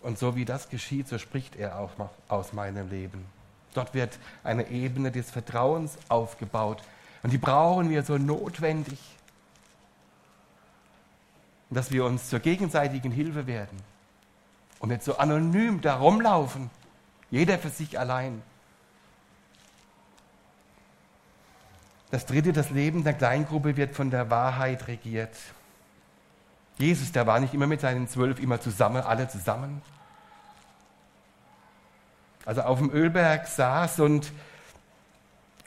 Und 0.02 0.18
so 0.18 0.36
wie 0.36 0.44
das 0.44 0.68
geschieht, 0.68 1.08
so 1.08 1.18
spricht 1.18 1.56
er 1.56 1.78
auch 1.78 1.90
aus 2.28 2.52
meinem 2.52 2.88
Leben. 2.90 3.24
Dort 3.74 3.92
wird 3.92 4.18
eine 4.44 4.68
Ebene 4.70 5.10
des 5.10 5.30
Vertrauens 5.30 5.98
aufgebaut. 6.08 6.82
Und 7.22 7.32
die 7.32 7.38
brauchen 7.38 7.90
wir 7.90 8.02
so 8.02 8.16
notwendig, 8.16 8.98
dass 11.70 11.90
wir 11.90 12.04
uns 12.04 12.28
zur 12.28 12.38
gegenseitigen 12.38 13.10
Hilfe 13.10 13.46
werden 13.46 13.78
und 14.78 14.90
nicht 14.90 15.02
so 15.02 15.18
anonym 15.18 15.80
da 15.80 15.96
rumlaufen, 15.96 16.70
jeder 17.30 17.58
für 17.58 17.70
sich 17.70 17.98
allein. 17.98 18.42
Das 22.10 22.24
dritte, 22.24 22.52
das 22.52 22.70
Leben 22.70 23.02
der 23.02 23.14
Kleingruppe 23.14 23.76
wird 23.76 23.94
von 23.94 24.10
der 24.10 24.30
Wahrheit 24.30 24.86
regiert. 24.86 25.36
Jesus, 26.78 27.10
der 27.10 27.26
war 27.26 27.40
nicht 27.40 27.52
immer 27.52 27.66
mit 27.66 27.80
seinen 27.80 28.06
zwölf 28.08 28.38
immer 28.38 28.60
zusammen, 28.60 29.02
alle 29.02 29.28
zusammen, 29.28 29.82
also 32.46 32.62
auf 32.62 32.78
dem 32.78 32.90
Ölberg 32.90 33.48
saß 33.48 34.00
und 34.00 34.32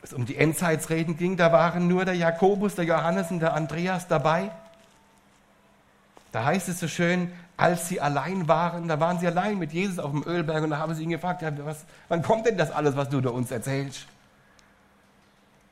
es 0.01 0.13
um 0.13 0.25
die 0.25 0.37
Endzeitsreden 0.37 1.17
ging, 1.17 1.35
da 1.35 1.51
waren 1.51 1.89
nur 1.89 2.05
der 2.05 2.15
Jakobus, 2.15 2.75
der 2.75 2.85
Johannes 2.85 3.31
und 3.31 3.41
der 3.41 3.53
Andreas 3.53 4.07
dabei. 4.07 4.49
Da 6.31 6.45
heißt 6.45 6.69
es 6.69 6.79
so 6.79 6.87
schön, 6.87 7.31
als 7.57 7.89
sie 7.89 7.99
allein 7.99 8.47
waren, 8.47 8.87
da 8.87 8.99
waren 8.99 9.19
sie 9.19 9.27
allein 9.27 9.57
mit 9.57 9.73
Jesus 9.73 9.99
auf 9.99 10.11
dem 10.11 10.23
Ölberg 10.23 10.63
und 10.63 10.69
da 10.69 10.77
haben 10.77 10.93
sie 10.93 11.03
ihn 11.03 11.09
gefragt, 11.09 11.41
ja, 11.41 11.51
was, 11.65 11.85
wann 12.07 12.21
kommt 12.21 12.45
denn 12.45 12.57
das 12.57 12.71
alles, 12.71 12.95
was 12.95 13.09
du 13.09 13.19
da 13.19 13.31
uns 13.31 13.51
erzählst? 13.51 14.07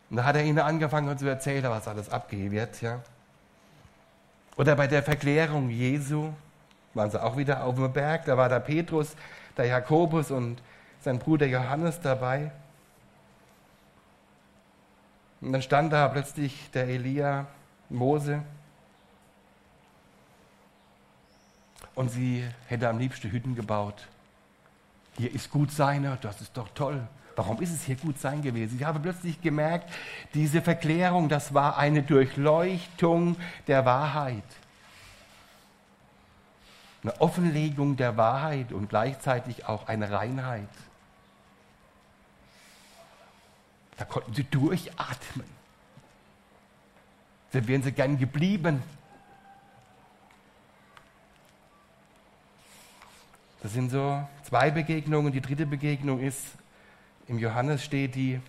Und 0.10 0.18
da 0.18 0.26
hat 0.26 0.36
er 0.36 0.44
ihnen 0.44 0.60
angefangen 0.60 1.18
zu 1.18 1.28
erzählen, 1.28 1.70
was 1.70 1.88
alles 1.88 2.10
abgehen 2.10 2.52
wird. 2.52 2.82
Ja. 2.82 3.00
Oder 4.58 4.76
bei 4.76 4.88
der 4.88 5.04
Verklärung 5.04 5.70
Jesu 5.70 6.34
waren 6.94 7.12
sie 7.12 7.22
auch 7.22 7.38
wieder 7.38 7.64
auf 7.64 7.76
dem 7.76 7.94
Berg, 7.94 8.26
da 8.26 8.36
war 8.38 8.50
der 8.50 8.60
Petrus, 8.60 9.16
der 9.56 9.66
Jakobus 9.66 10.32
und 10.32 10.62
sein 11.02 11.20
Bruder 11.20 11.46
Johannes 11.46 12.02
dabei. 12.02 12.52
Und 15.42 15.54
dann 15.54 15.62
stand 15.62 15.94
da 15.94 16.08
plötzlich 16.08 16.72
der 16.72 16.88
Elia, 16.88 17.46
Mose. 17.90 18.42
Und 21.98 22.12
sie 22.12 22.48
hätte 22.68 22.88
am 22.88 23.00
liebsten 23.00 23.32
Hütten 23.32 23.56
gebaut. 23.56 24.08
Hier 25.18 25.34
ist 25.34 25.50
gut 25.50 25.72
sein, 25.72 26.16
das 26.22 26.42
ist 26.42 26.56
doch 26.56 26.70
toll. 26.76 27.02
Warum 27.36 27.60
ist 27.60 27.74
es 27.74 27.86
hier 27.86 27.96
gut 27.96 28.20
sein 28.20 28.44
gewesen? 28.44 28.78
Ich 28.78 28.86
habe 28.86 29.00
plötzlich 29.00 29.42
gemerkt, 29.42 29.92
diese 30.36 30.62
Verklärung, 30.62 31.28
das 31.28 31.56
war 31.56 31.76
eine 31.76 32.04
Durchleuchtung 32.04 33.36
der 33.66 33.84
Wahrheit. 33.86 34.44
Eine 37.02 37.20
Offenlegung 37.20 37.98
der 37.98 38.16
Wahrheit 38.16 38.74
und 38.74 38.90
gleichzeitig 38.90 39.66
auch 39.66 39.88
eine 39.88 40.12
Reinheit. 40.12 40.70
Da 43.98 44.06
konnten 44.06 44.36
sie 44.36 44.44
durchatmen. 44.44 45.48
Da 47.54 47.68
wären 47.68 47.82
sie 47.82 47.92
gern 47.92 48.20
geblieben. 48.20 48.84
Das 53.62 53.74
sind 53.74 53.90
so 53.90 54.24
zwei 54.44 54.72
Begegnungen. 54.72 55.32
Die 55.32 55.42
dritte 55.42 55.66
Begegnung 55.66 56.20
ist, 56.20 56.44
im 57.28 57.40
Johannes 57.40 57.84
steht 57.84 58.16
die, 58.16 58.40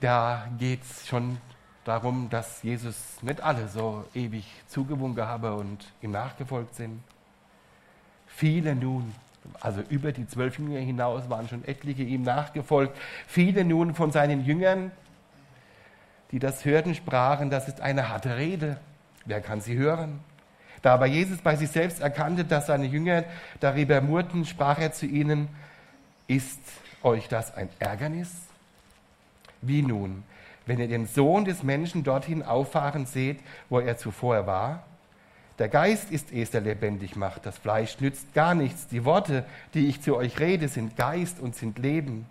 da 0.00 0.48
geht 0.58 0.82
es 0.82 1.06
schon 1.06 1.38
darum, 1.84 2.28
dass 2.30 2.62
Jesus 2.62 3.22
nicht 3.22 3.40
alle 3.40 3.68
so 3.68 4.04
ewig 4.14 4.44
zugewunken 4.66 5.24
habe 5.24 5.54
und 5.54 5.92
ihm 6.02 6.10
nachgefolgt 6.10 6.74
sind. 6.74 7.02
Viele 8.26 8.74
nun 8.74 9.12
also 9.60 9.80
über 9.88 10.12
die 10.12 10.26
zwölf 10.26 10.58
Jünger 10.58 10.80
hinaus 10.80 11.28
waren 11.30 11.48
schon 11.48 11.64
etliche 11.64 12.02
ihm 12.02 12.22
nachgefolgt. 12.22 12.96
Viele 13.26 13.64
nun 13.64 13.94
von 13.94 14.12
seinen 14.12 14.44
Jüngern, 14.44 14.92
die 16.30 16.38
das 16.38 16.64
hörten, 16.64 16.94
sprachen, 16.94 17.50
das 17.50 17.68
ist 17.68 17.80
eine 17.80 18.08
harte 18.08 18.36
Rede. 18.36 18.78
Wer 19.24 19.40
kann 19.40 19.60
sie 19.60 19.76
hören? 19.76 20.20
Da 20.88 20.94
aber 20.94 21.04
Jesus 21.04 21.36
bei 21.42 21.54
sich 21.54 21.68
selbst 21.68 22.00
erkannte, 22.00 22.46
dass 22.46 22.68
seine 22.68 22.86
Jünger 22.86 23.24
darüber 23.60 24.00
murrten, 24.00 24.46
sprach 24.46 24.78
er 24.78 24.90
zu 24.90 25.04
ihnen, 25.04 25.48
ist 26.28 26.60
euch 27.02 27.28
das 27.28 27.54
ein 27.54 27.68
Ärgernis? 27.78 28.30
Wie 29.60 29.82
nun, 29.82 30.22
wenn 30.64 30.80
ihr 30.80 30.88
den 30.88 31.06
Sohn 31.06 31.44
des 31.44 31.62
Menschen 31.62 32.04
dorthin 32.04 32.42
auffahren 32.42 33.04
seht, 33.04 33.40
wo 33.68 33.80
er 33.80 33.98
zuvor 33.98 34.46
war? 34.46 34.82
Der 35.58 35.68
Geist 35.68 36.10
ist 36.10 36.32
es, 36.32 36.52
der 36.52 36.62
lebendig 36.62 37.16
macht. 37.16 37.44
Das 37.44 37.58
Fleisch 37.58 38.00
nützt 38.00 38.32
gar 38.32 38.54
nichts. 38.54 38.88
Die 38.88 39.04
Worte, 39.04 39.44
die 39.74 39.88
ich 39.88 40.00
zu 40.00 40.16
euch 40.16 40.40
rede, 40.40 40.68
sind 40.68 40.96
Geist 40.96 41.38
und 41.38 41.54
sind 41.54 41.78
Leben. 41.78 42.24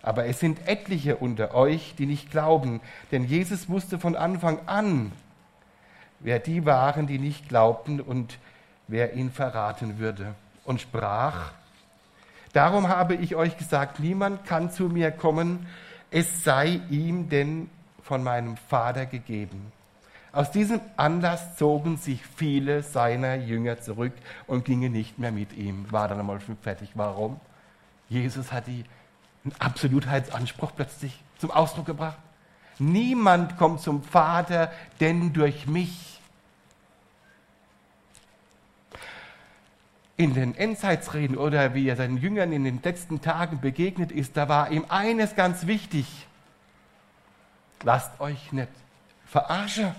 Aber 0.00 0.24
es 0.24 0.40
sind 0.40 0.66
etliche 0.66 1.16
unter 1.16 1.54
euch, 1.54 1.94
die 1.98 2.06
nicht 2.06 2.30
glauben, 2.30 2.80
denn 3.12 3.24
Jesus 3.24 3.68
wusste 3.68 3.98
von 3.98 4.16
Anfang 4.16 4.58
an, 4.64 5.12
wer 6.20 6.38
die 6.38 6.66
waren, 6.66 7.06
die 7.06 7.18
nicht 7.18 7.48
glaubten 7.48 8.00
und 8.00 8.38
wer 8.86 9.14
ihn 9.14 9.30
verraten 9.30 9.98
würde. 9.98 10.34
Und 10.64 10.80
sprach, 10.80 11.52
darum 12.52 12.88
habe 12.88 13.14
ich 13.14 13.34
euch 13.34 13.56
gesagt, 13.56 14.00
niemand 14.00 14.44
kann 14.44 14.70
zu 14.70 14.84
mir 14.84 15.10
kommen, 15.10 15.66
es 16.10 16.44
sei 16.44 16.80
ihm 16.90 17.28
denn 17.28 17.70
von 18.02 18.22
meinem 18.22 18.56
Vater 18.56 19.06
gegeben. 19.06 19.72
Aus 20.32 20.50
diesem 20.50 20.80
Anlass 20.96 21.56
zogen 21.56 21.96
sich 21.96 22.24
viele 22.24 22.82
seiner 22.82 23.34
Jünger 23.36 23.80
zurück 23.80 24.12
und 24.46 24.64
gingen 24.64 24.92
nicht 24.92 25.18
mehr 25.18 25.32
mit 25.32 25.52
ihm. 25.54 25.90
War 25.90 26.08
dann 26.08 26.20
einmal 26.20 26.38
fertig. 26.62 26.90
Warum? 26.94 27.40
Jesus 28.08 28.52
hat 28.52 28.66
die, 28.66 28.84
einen 29.44 29.54
Absolutheitsanspruch 29.58 30.72
plötzlich 30.76 31.22
zum 31.38 31.50
Ausdruck 31.50 31.86
gebracht. 31.86 32.18
Niemand 32.78 33.56
kommt 33.58 33.80
zum 33.80 34.02
Vater, 34.02 34.70
denn 35.00 35.32
durch 35.32 35.66
mich. 35.66 36.20
In 40.16 40.34
den 40.34 40.56
Endzeitsreden 40.56 41.36
oder 41.36 41.74
wie 41.74 41.88
er 41.88 41.96
seinen 41.96 42.18
Jüngern 42.18 42.52
in 42.52 42.64
den 42.64 42.82
letzten 42.82 43.20
Tagen 43.20 43.60
begegnet 43.60 44.10
ist, 44.10 44.36
da 44.36 44.48
war 44.48 44.70
ihm 44.70 44.84
eines 44.88 45.36
ganz 45.36 45.66
wichtig. 45.66 46.26
Lasst 47.84 48.20
euch 48.20 48.52
nicht 48.52 48.68
verarschen. 49.26 49.94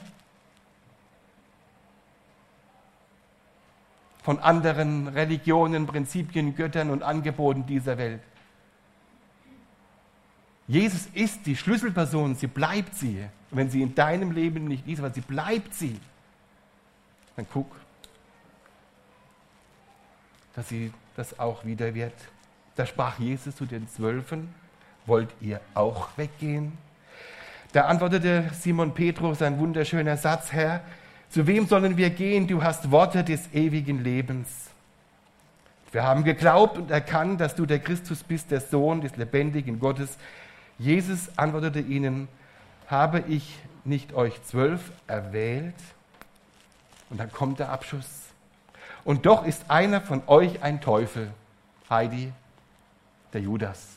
Von 4.23 4.39
anderen 4.39 5.07
Religionen, 5.07 5.87
Prinzipien, 5.87 6.55
Göttern 6.55 6.89
und 6.89 7.03
Angeboten 7.03 7.65
dieser 7.65 7.97
Welt. 7.97 8.21
Jesus 10.69 11.07
ist 11.15 11.47
die 11.47 11.55
Schlüsselperson, 11.55 12.35
sie 12.35 12.45
bleibt 12.45 12.93
sie. 12.93 13.25
Und 13.49 13.57
wenn 13.57 13.71
sie 13.71 13.81
in 13.81 13.95
deinem 13.95 14.31
Leben 14.31 14.65
nicht 14.65 14.87
ist, 14.87 14.99
aber 14.99 15.09
sie 15.09 15.21
bleibt 15.21 15.73
sie, 15.73 15.99
dann 17.35 17.47
guck, 17.51 17.75
dass 20.53 20.69
sie 20.69 20.93
das 21.15 21.39
auch 21.39 21.65
wieder 21.65 21.95
wird. 21.95 22.13
Da 22.75 22.85
sprach 22.85 23.17
Jesus 23.17 23.55
zu 23.55 23.65
den 23.65 23.89
Zwölfen, 23.89 24.53
wollt 25.07 25.29
ihr 25.41 25.59
auch 25.73 26.09
weggehen? 26.17 26.77
Da 27.71 27.85
antwortete 27.85 28.51
Simon 28.53 28.93
Petrus 28.93 29.41
ein 29.41 29.57
wunderschöner 29.57 30.17
Satz, 30.17 30.51
Herr, 30.51 30.81
zu 31.31 31.47
wem 31.47 31.65
sollen 31.65 31.97
wir 31.97 32.11
gehen? 32.11 32.45
Du 32.45 32.61
hast 32.61 32.91
Worte 32.91 33.23
des 33.23 33.51
ewigen 33.53 34.03
Lebens. 34.03 34.69
Wir 35.91 36.03
haben 36.03 36.23
geglaubt 36.23 36.77
und 36.77 36.91
erkannt, 36.91 37.41
dass 37.41 37.55
du 37.55 37.65
der 37.65 37.79
Christus 37.79 38.21
bist, 38.21 38.51
der 38.51 38.61
Sohn 38.61 39.01
des 39.01 39.17
lebendigen 39.17 39.79
Gottes. 39.79 40.19
Jesus 40.79 41.29
antwortete 41.37 41.79
ihnen, 41.79 42.29
habe 42.87 43.19
ich 43.27 43.59
nicht 43.83 44.13
euch 44.13 44.41
zwölf 44.43 44.91
erwählt? 45.07 45.75
Und 47.09 47.19
dann 47.19 47.31
kommt 47.31 47.59
der 47.59 47.69
Abschuss. 47.69 48.07
Und 49.03 49.25
doch 49.25 49.45
ist 49.45 49.69
einer 49.69 50.01
von 50.01 50.23
euch 50.27 50.63
ein 50.63 50.81
Teufel. 50.81 51.31
Heidi, 51.89 52.31
der 53.33 53.41
Judas. 53.41 53.87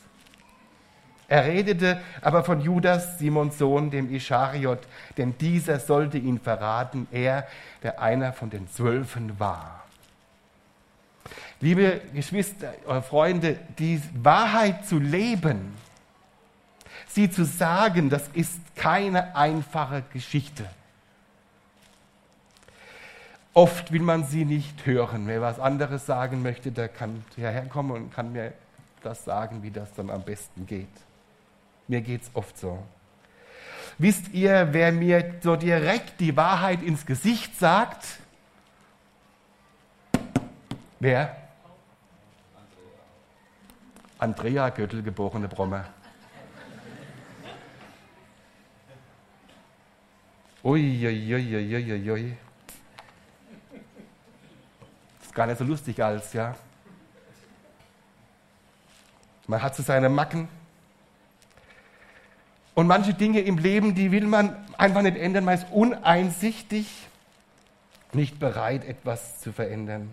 Er 1.27 1.45
redete 1.45 2.01
aber 2.21 2.43
von 2.43 2.61
Judas, 2.61 3.17
Simons 3.17 3.57
Sohn, 3.57 3.89
dem 3.89 4.13
Ischariot, 4.13 4.79
denn 5.17 5.37
dieser 5.37 5.79
sollte 5.79 6.17
ihn 6.17 6.39
verraten, 6.39 7.07
er, 7.11 7.47
der 7.81 8.01
einer 8.01 8.33
von 8.33 8.49
den 8.49 8.67
Zwölfen 8.67 9.39
war. 9.39 9.83
Liebe 11.61 12.01
Geschwister, 12.13 12.73
Freunde, 13.07 13.57
die 13.79 14.01
Wahrheit 14.21 14.85
zu 14.85 14.99
leben, 14.99 15.73
sie 17.13 17.29
zu 17.29 17.45
sagen, 17.45 18.09
das 18.09 18.27
ist 18.33 18.59
keine 18.75 19.35
einfache 19.35 20.03
Geschichte. 20.11 20.65
Oft 23.53 23.91
will 23.91 24.01
man 24.01 24.23
sie 24.23 24.45
nicht 24.45 24.85
hören. 24.85 25.27
Wer 25.27 25.41
was 25.41 25.59
anderes 25.59 26.05
sagen 26.05 26.41
möchte, 26.41 26.71
der 26.71 26.89
kann 26.89 27.23
hierher 27.35 27.65
kommen 27.65 27.91
und 27.91 28.13
kann 28.13 28.31
mir 28.31 28.53
das 29.03 29.25
sagen, 29.25 29.61
wie 29.61 29.69
das 29.69 29.93
dann 29.93 30.09
am 30.09 30.23
besten 30.23 30.65
geht. 30.65 30.87
Mir 31.87 32.01
geht 32.01 32.23
es 32.23 32.31
oft 32.33 32.57
so. 32.57 32.81
Wisst 33.99 34.33
ihr, 34.33 34.69
wer 34.71 34.91
mir 34.91 35.35
so 35.41 35.55
direkt 35.55 36.19
die 36.19 36.35
Wahrheit 36.35 36.81
ins 36.81 37.05
Gesicht 37.05 37.59
sagt? 37.59 38.03
Wer? 40.99 41.35
Andrea 44.17 44.69
Göttel, 44.69 45.03
geborene 45.03 45.47
Bromme. 45.47 45.85
Uiuiuiuiui. 50.63 52.37
Das 55.19 55.27
ist 55.27 55.35
gar 55.35 55.45
nicht 55.47 55.57
so 55.57 55.65
lustig 55.65 56.01
als, 56.01 56.31
ja. 56.33 56.55
Man 59.47 59.61
hat 59.61 59.75
so 59.75 59.83
seine 59.83 60.07
Macken. 60.07 60.47
Und 62.75 62.87
manche 62.87 63.13
Dinge 63.13 63.41
im 63.41 63.57
Leben, 63.57 63.93
die 63.93 64.11
will 64.11 64.25
man 64.25 64.55
einfach 64.77 65.01
nicht 65.01 65.17
ändern, 65.17 65.43
man 65.43 65.55
ist 65.55 65.67
uneinsichtig, 65.69 66.87
nicht 68.13 68.39
bereit, 68.39 68.85
etwas 68.85 69.41
zu 69.41 69.51
verändern. 69.51 70.09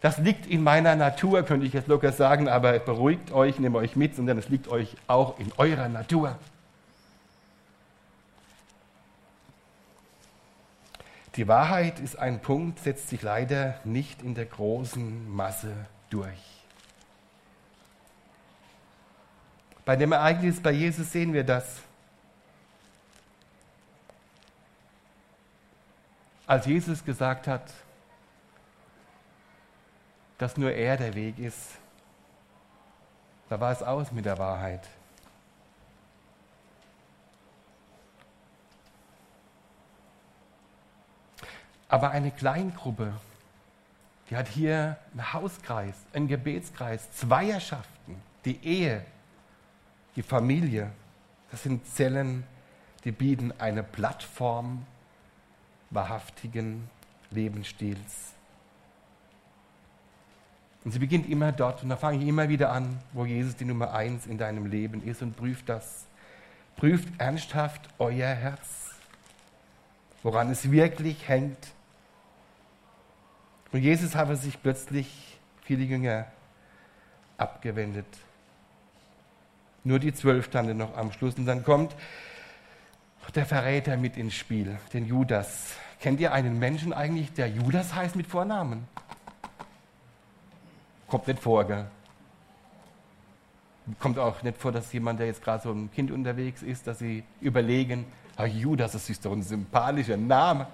Das 0.00 0.16
liegt 0.16 0.46
in 0.46 0.62
meiner 0.62 0.96
Natur, 0.96 1.42
könnte 1.42 1.66
ich 1.66 1.74
jetzt 1.74 1.86
locker 1.86 2.12
sagen, 2.12 2.48
aber 2.48 2.78
beruhigt 2.78 3.32
euch, 3.32 3.58
nehmt 3.58 3.76
euch 3.76 3.94
mit, 3.94 4.16
sondern 4.16 4.38
es 4.38 4.48
liegt 4.48 4.68
euch 4.68 4.96
auch 5.06 5.38
in 5.38 5.52
eurer 5.58 5.88
Natur. 5.88 6.38
Die 11.40 11.48
Wahrheit 11.48 12.00
ist 12.00 12.18
ein 12.18 12.42
Punkt, 12.42 12.80
setzt 12.80 13.08
sich 13.08 13.22
leider 13.22 13.80
nicht 13.82 14.20
in 14.20 14.34
der 14.34 14.44
großen 14.44 15.26
Masse 15.34 15.74
durch. 16.10 16.66
Bei 19.86 19.96
dem 19.96 20.12
Ereignis 20.12 20.60
bei 20.60 20.72
Jesus 20.72 21.10
sehen 21.10 21.32
wir 21.32 21.42
das. 21.42 21.80
Als 26.46 26.66
Jesus 26.66 27.02
gesagt 27.02 27.46
hat, 27.46 27.72
dass 30.36 30.58
nur 30.58 30.72
er 30.72 30.98
der 30.98 31.14
Weg 31.14 31.38
ist, 31.38 31.70
da 33.48 33.58
war 33.58 33.72
es 33.72 33.82
aus 33.82 34.12
mit 34.12 34.26
der 34.26 34.36
Wahrheit. 34.36 34.86
Aber 41.90 42.12
eine 42.12 42.30
Kleingruppe, 42.30 43.12
die 44.30 44.36
hat 44.36 44.46
hier 44.46 44.96
einen 45.12 45.32
Hauskreis, 45.32 45.94
einen 46.12 46.28
Gebetskreis, 46.28 47.10
Zweierschaften, 47.10 48.14
die 48.44 48.64
Ehe, 48.64 49.04
die 50.14 50.22
Familie. 50.22 50.92
Das 51.50 51.64
sind 51.64 51.84
Zellen, 51.84 52.44
die 53.02 53.10
bieten 53.10 53.52
eine 53.58 53.82
Plattform 53.82 54.86
wahrhaftigen 55.90 56.88
Lebensstils. 57.32 58.34
Und 60.84 60.92
sie 60.92 61.00
beginnt 61.00 61.28
immer 61.28 61.50
dort, 61.50 61.82
und 61.82 61.88
da 61.88 61.96
fange 61.96 62.18
ich 62.22 62.28
immer 62.28 62.48
wieder 62.48 62.70
an, 62.70 63.00
wo 63.12 63.26
Jesus 63.26 63.56
die 63.56 63.64
Nummer 63.64 63.92
eins 63.92 64.26
in 64.26 64.38
deinem 64.38 64.66
Leben 64.66 65.02
ist 65.02 65.22
und 65.22 65.36
prüft 65.36 65.68
das. 65.68 66.06
Prüft 66.76 67.08
ernsthaft 67.18 67.88
euer 67.98 68.28
Herz, 68.28 68.94
woran 70.22 70.50
es 70.50 70.70
wirklich 70.70 71.28
hängt 71.28 71.74
und 73.72 73.82
Jesus 73.82 74.14
habe 74.14 74.36
sich 74.36 74.60
plötzlich 74.60 75.38
viele 75.62 75.84
Jünger 75.84 76.26
abgewendet. 77.36 78.06
Nur 79.84 79.98
die 79.98 80.12
zwölf 80.12 80.46
standen 80.46 80.76
noch 80.76 80.96
am 80.96 81.12
Schluss. 81.12 81.36
Und 81.36 81.46
dann 81.46 81.64
kommt 81.64 81.94
der 83.34 83.46
Verräter 83.46 83.96
mit 83.96 84.16
ins 84.16 84.34
Spiel, 84.34 84.78
den 84.92 85.06
Judas. 85.06 85.74
Kennt 86.00 86.20
ihr 86.20 86.32
einen 86.32 86.58
Menschen 86.58 86.92
eigentlich, 86.92 87.32
der 87.32 87.48
Judas 87.48 87.94
heißt 87.94 88.16
mit 88.16 88.26
Vornamen? 88.26 88.88
Kommt 91.06 91.28
nicht 91.28 91.40
vor, 91.40 91.64
gell? 91.64 91.86
Kommt 93.98 94.18
auch 94.18 94.42
nicht 94.42 94.58
vor, 94.58 94.72
dass 94.72 94.92
jemand, 94.92 95.20
der 95.20 95.26
jetzt 95.26 95.42
gerade 95.42 95.62
so 95.62 95.72
ein 95.72 95.90
Kind 95.92 96.10
unterwegs 96.10 96.62
ist, 96.62 96.86
dass 96.86 96.98
sie 96.98 97.24
überlegen, 97.40 98.04
ah, 98.36 98.46
Judas, 98.46 98.92
das 98.92 99.08
ist 99.10 99.24
doch 99.24 99.32
ein 99.32 99.42
sympathischer 99.42 100.16
Name. 100.16 100.66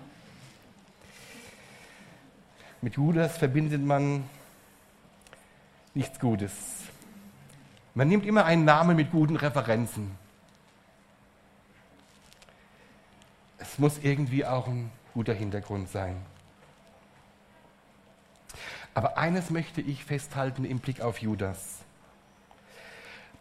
Mit 2.83 2.97
Judas 2.97 3.37
verbindet 3.39 3.83
man 3.83 4.29
nichts 5.95 6.19
Gutes. 6.21 6.53
Man 7.95 8.09
nimmt 8.09 8.27
immer 8.27 8.45
einen 8.45 8.65
Namen 8.65 8.97
mit 8.97 9.11
guten 9.11 9.37
Referenzen. 9.37 10.11
Es 13.59 13.79
muss 13.79 13.99
irgendwie 14.03 14.45
auch 14.45 14.69
ein 14.69 14.91
guter 15.15 15.33
Hintergrund 15.33 15.89
sein. 15.89 16.17
Aber 18.93 19.19
eines 19.19 19.51
möchte 19.51 19.81
ich 19.81 20.05
festhalten 20.05 20.65
im 20.65 20.79
Blick 20.79 21.01
auf 21.01 21.19
Judas. 21.19 21.79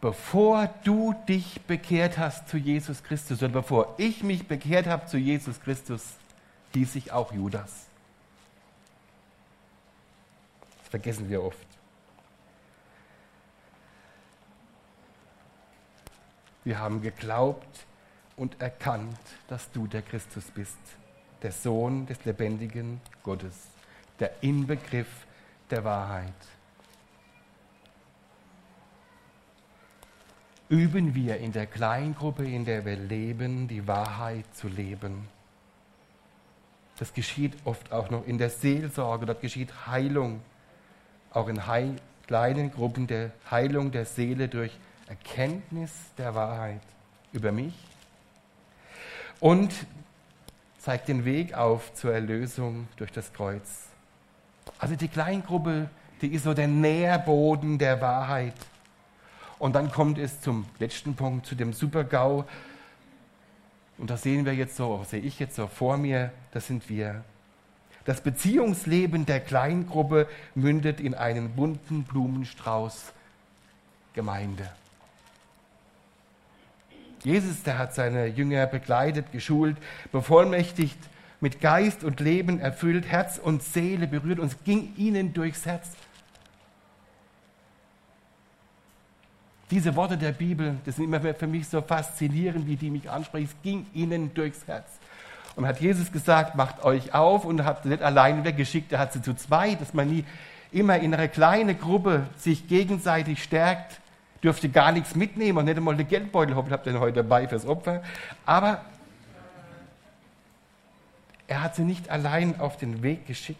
Bevor 0.00 0.68
du 0.84 1.14
dich 1.28 1.62
bekehrt 1.62 2.18
hast 2.18 2.48
zu 2.48 2.58
Jesus 2.58 3.02
Christus 3.02 3.42
oder 3.42 3.52
bevor 3.52 3.94
ich 3.98 4.22
mich 4.22 4.46
bekehrt 4.46 4.86
habe 4.86 5.06
zu 5.06 5.16
Jesus 5.16 5.60
Christus, 5.60 6.02
hieß 6.74 6.96
ich 6.96 7.12
auch 7.12 7.32
Judas. 7.32 7.85
Das 10.86 10.90
vergessen 10.92 11.28
wir 11.28 11.42
oft. 11.42 11.66
Wir 16.62 16.78
haben 16.78 17.02
geglaubt 17.02 17.86
und 18.36 18.60
erkannt, 18.60 19.18
dass 19.48 19.68
du 19.72 19.88
der 19.88 20.02
Christus 20.02 20.44
bist, 20.52 20.78
der 21.42 21.50
Sohn 21.50 22.06
des 22.06 22.24
lebendigen 22.24 23.00
Gottes, 23.24 23.66
der 24.20 24.30
Inbegriff 24.44 25.26
der 25.70 25.82
Wahrheit. 25.82 26.32
Üben 30.68 31.16
wir 31.16 31.38
in 31.38 31.50
der 31.50 31.66
Kleingruppe, 31.66 32.44
in 32.44 32.64
der 32.64 32.84
wir 32.84 32.96
leben, 32.96 33.66
die 33.66 33.88
Wahrheit 33.88 34.46
zu 34.54 34.68
leben. 34.68 35.26
Das 36.96 37.12
geschieht 37.12 37.56
oft 37.64 37.90
auch 37.90 38.08
noch 38.10 38.24
in 38.24 38.38
der 38.38 38.50
Seelsorge, 38.50 39.26
dort 39.26 39.40
geschieht 39.40 39.88
Heilung, 39.88 40.42
auch 41.36 41.48
in 41.48 41.66
Heil 41.66 41.96
kleinen 42.26 42.72
Gruppen 42.72 43.06
der 43.06 43.30
Heilung 43.50 43.92
der 43.92 44.04
Seele 44.04 44.48
durch 44.48 44.76
Erkenntnis 45.06 45.92
der 46.18 46.34
Wahrheit 46.34 46.80
über 47.32 47.52
mich 47.52 47.74
und 49.38 49.72
zeigt 50.78 51.08
den 51.08 51.24
Weg 51.24 51.54
auf 51.54 51.94
zur 51.94 52.12
Erlösung 52.12 52.88
durch 52.96 53.12
das 53.12 53.32
Kreuz. 53.32 53.88
Also 54.78 54.96
die 54.96 55.08
Kleingruppe, 55.08 55.88
die 56.20 56.28
ist 56.28 56.44
so 56.44 56.54
der 56.54 56.68
Nährboden 56.68 57.78
der 57.78 58.00
Wahrheit. 58.00 58.54
Und 59.58 59.74
dann 59.74 59.90
kommt 59.90 60.18
es 60.18 60.40
zum 60.40 60.66
letzten 60.78 61.14
Punkt, 61.14 61.46
zu 61.46 61.54
dem 61.54 61.72
Supergau. 61.72 62.44
Und 63.98 64.10
das 64.10 64.22
sehen 64.22 64.44
wir 64.44 64.54
jetzt 64.54 64.76
so, 64.76 65.04
sehe 65.08 65.20
ich 65.20 65.38
jetzt 65.38 65.56
so 65.56 65.66
vor 65.66 65.96
mir, 65.96 66.32
das 66.52 66.66
sind 66.66 66.88
wir. 66.88 67.24
Das 68.06 68.20
Beziehungsleben 68.20 69.26
der 69.26 69.40
Kleingruppe 69.40 70.28
mündet 70.54 71.00
in 71.00 71.14
einen 71.14 71.50
bunten 71.50 72.04
Blumenstrauß 72.04 73.12
Gemeinde. 74.14 74.70
Jesus, 77.24 77.64
der 77.64 77.78
hat 77.78 77.94
seine 77.94 78.26
Jünger 78.28 78.66
begleitet, 78.66 79.32
geschult, 79.32 79.76
bevollmächtigt, 80.12 80.98
mit 81.40 81.60
Geist 81.60 82.04
und 82.04 82.20
Leben 82.20 82.60
erfüllt, 82.60 83.06
Herz 83.06 83.38
und 83.38 83.62
Seele 83.62 84.06
berührt 84.06 84.38
und 84.38 84.52
es 84.52 84.64
ging 84.64 84.94
ihnen 84.96 85.34
durchs 85.34 85.66
Herz. 85.66 85.90
Diese 89.70 89.96
Worte 89.96 90.16
der 90.16 90.32
Bibel, 90.32 90.76
das 90.84 90.96
sind 90.96 91.06
immer 91.06 91.34
für 91.34 91.46
mich 91.48 91.66
so 91.66 91.82
faszinierend, 91.82 92.68
wie 92.68 92.76
die 92.76 92.90
mich 92.90 93.10
ansprechen. 93.10 93.46
Es 93.46 93.62
ging 93.62 93.86
ihnen 93.92 94.32
durchs 94.32 94.66
Herz. 94.68 94.86
Und 95.56 95.66
hat 95.66 95.80
Jesus 95.80 96.12
gesagt, 96.12 96.54
macht 96.54 96.84
euch 96.84 97.14
auf 97.14 97.46
und 97.46 97.64
hat 97.64 97.82
sie 97.82 97.88
nicht 97.88 98.02
allein 98.02 98.44
weggeschickt, 98.44 98.92
er 98.92 98.98
hat 98.98 99.14
sie 99.14 99.22
zu 99.22 99.34
zweit, 99.34 99.80
dass 99.80 99.94
man 99.94 100.08
nie 100.08 100.24
immer 100.70 100.98
in 100.98 101.14
einer 101.14 101.28
kleinen 101.28 101.78
Gruppe 101.78 102.26
sich 102.36 102.68
gegenseitig 102.68 103.42
stärkt, 103.42 104.00
dürfte 104.42 104.68
gar 104.68 104.92
nichts 104.92 105.14
mitnehmen 105.14 105.56
und 105.56 105.64
nicht 105.64 105.78
einmal 105.78 105.96
den 105.96 106.06
Geldbeutel, 106.06 106.52
ich 106.52 106.56
habe 106.56 106.84
den 106.84 107.00
heute 107.00 107.22
dabei 107.22 107.48
fürs 107.48 107.66
Opfer. 107.66 108.02
Aber 108.44 108.82
er 111.48 111.62
hat 111.62 111.74
sie 111.74 111.84
nicht 111.84 112.10
allein 112.10 112.60
auf 112.60 112.76
den 112.76 113.02
Weg 113.02 113.26
geschickt. 113.26 113.58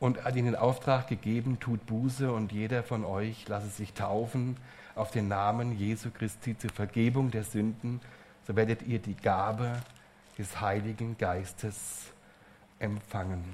Und 0.00 0.24
hat 0.24 0.36
ihnen 0.36 0.52
den 0.52 0.56
Auftrag 0.56 1.08
gegeben, 1.08 1.58
tut 1.58 1.84
Buße 1.86 2.32
und 2.32 2.52
jeder 2.52 2.82
von 2.82 3.04
euch 3.04 3.48
lasse 3.48 3.68
sich 3.68 3.92
taufen 3.94 4.56
auf 4.94 5.10
den 5.10 5.28
Namen 5.28 5.76
Jesu 5.76 6.10
Christi 6.10 6.56
zur 6.56 6.70
Vergebung 6.70 7.30
der 7.30 7.44
Sünden, 7.44 8.00
so 8.46 8.56
werdet 8.56 8.82
ihr 8.82 8.98
die 8.98 9.16
Gabe 9.16 9.80
des 10.38 10.60
Heiligen 10.60 11.16
Geistes 11.18 12.10
empfangen. 12.78 13.44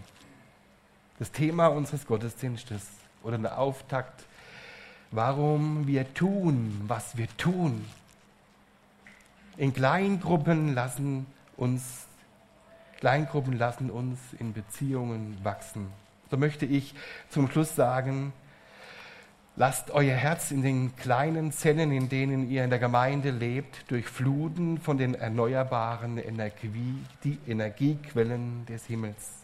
Das 1.19 1.31
Thema 1.33 1.69
unseres 1.69 2.07
Gottesdienstes 2.07 2.87
oder 3.23 3.39
der 3.39 3.59
Auftakt, 3.59 4.25
warum 5.11 5.87
wir 5.87 6.13
tun, 6.13 6.83
was 6.87 7.17
wir 7.17 7.29
tun. 7.37 7.85
In 9.57 9.73
Kleingruppen 9.73 10.75
lassen 10.75 11.27
uns 11.57 12.07
Kleingruppen 13.01 13.59
lassen 13.59 13.91
uns 13.91 14.19
in 14.39 14.55
Beziehungen 14.55 15.37
wachsen. 15.43 15.93
So 16.31 16.37
möchte 16.37 16.67
ich 16.67 16.95
zum 17.29 17.51
Schluss 17.51 17.75
sagen, 17.77 18.33
lasst 19.57 19.91
euer 19.91 20.17
Herz 20.17 20.51
in 20.51 20.63
den 20.63 20.97
kleinen 20.97 21.53
Zellen, 21.53 21.93
in 21.93 22.09
denen 22.09 22.51
ihr 22.51 22.65
in 22.65 22.71
der 22.71 22.79
Gemeinde 22.79 23.31
lebt, 23.31 23.91
durchfluten 23.91 24.79
von 24.79 24.99
den 24.99 25.15
erneuerbaren 25.15 26.19
Energie, 26.19 26.99
die 27.23 27.39
Energiequellen 27.47 28.67
des 28.67 28.87
Himmels. 28.87 29.44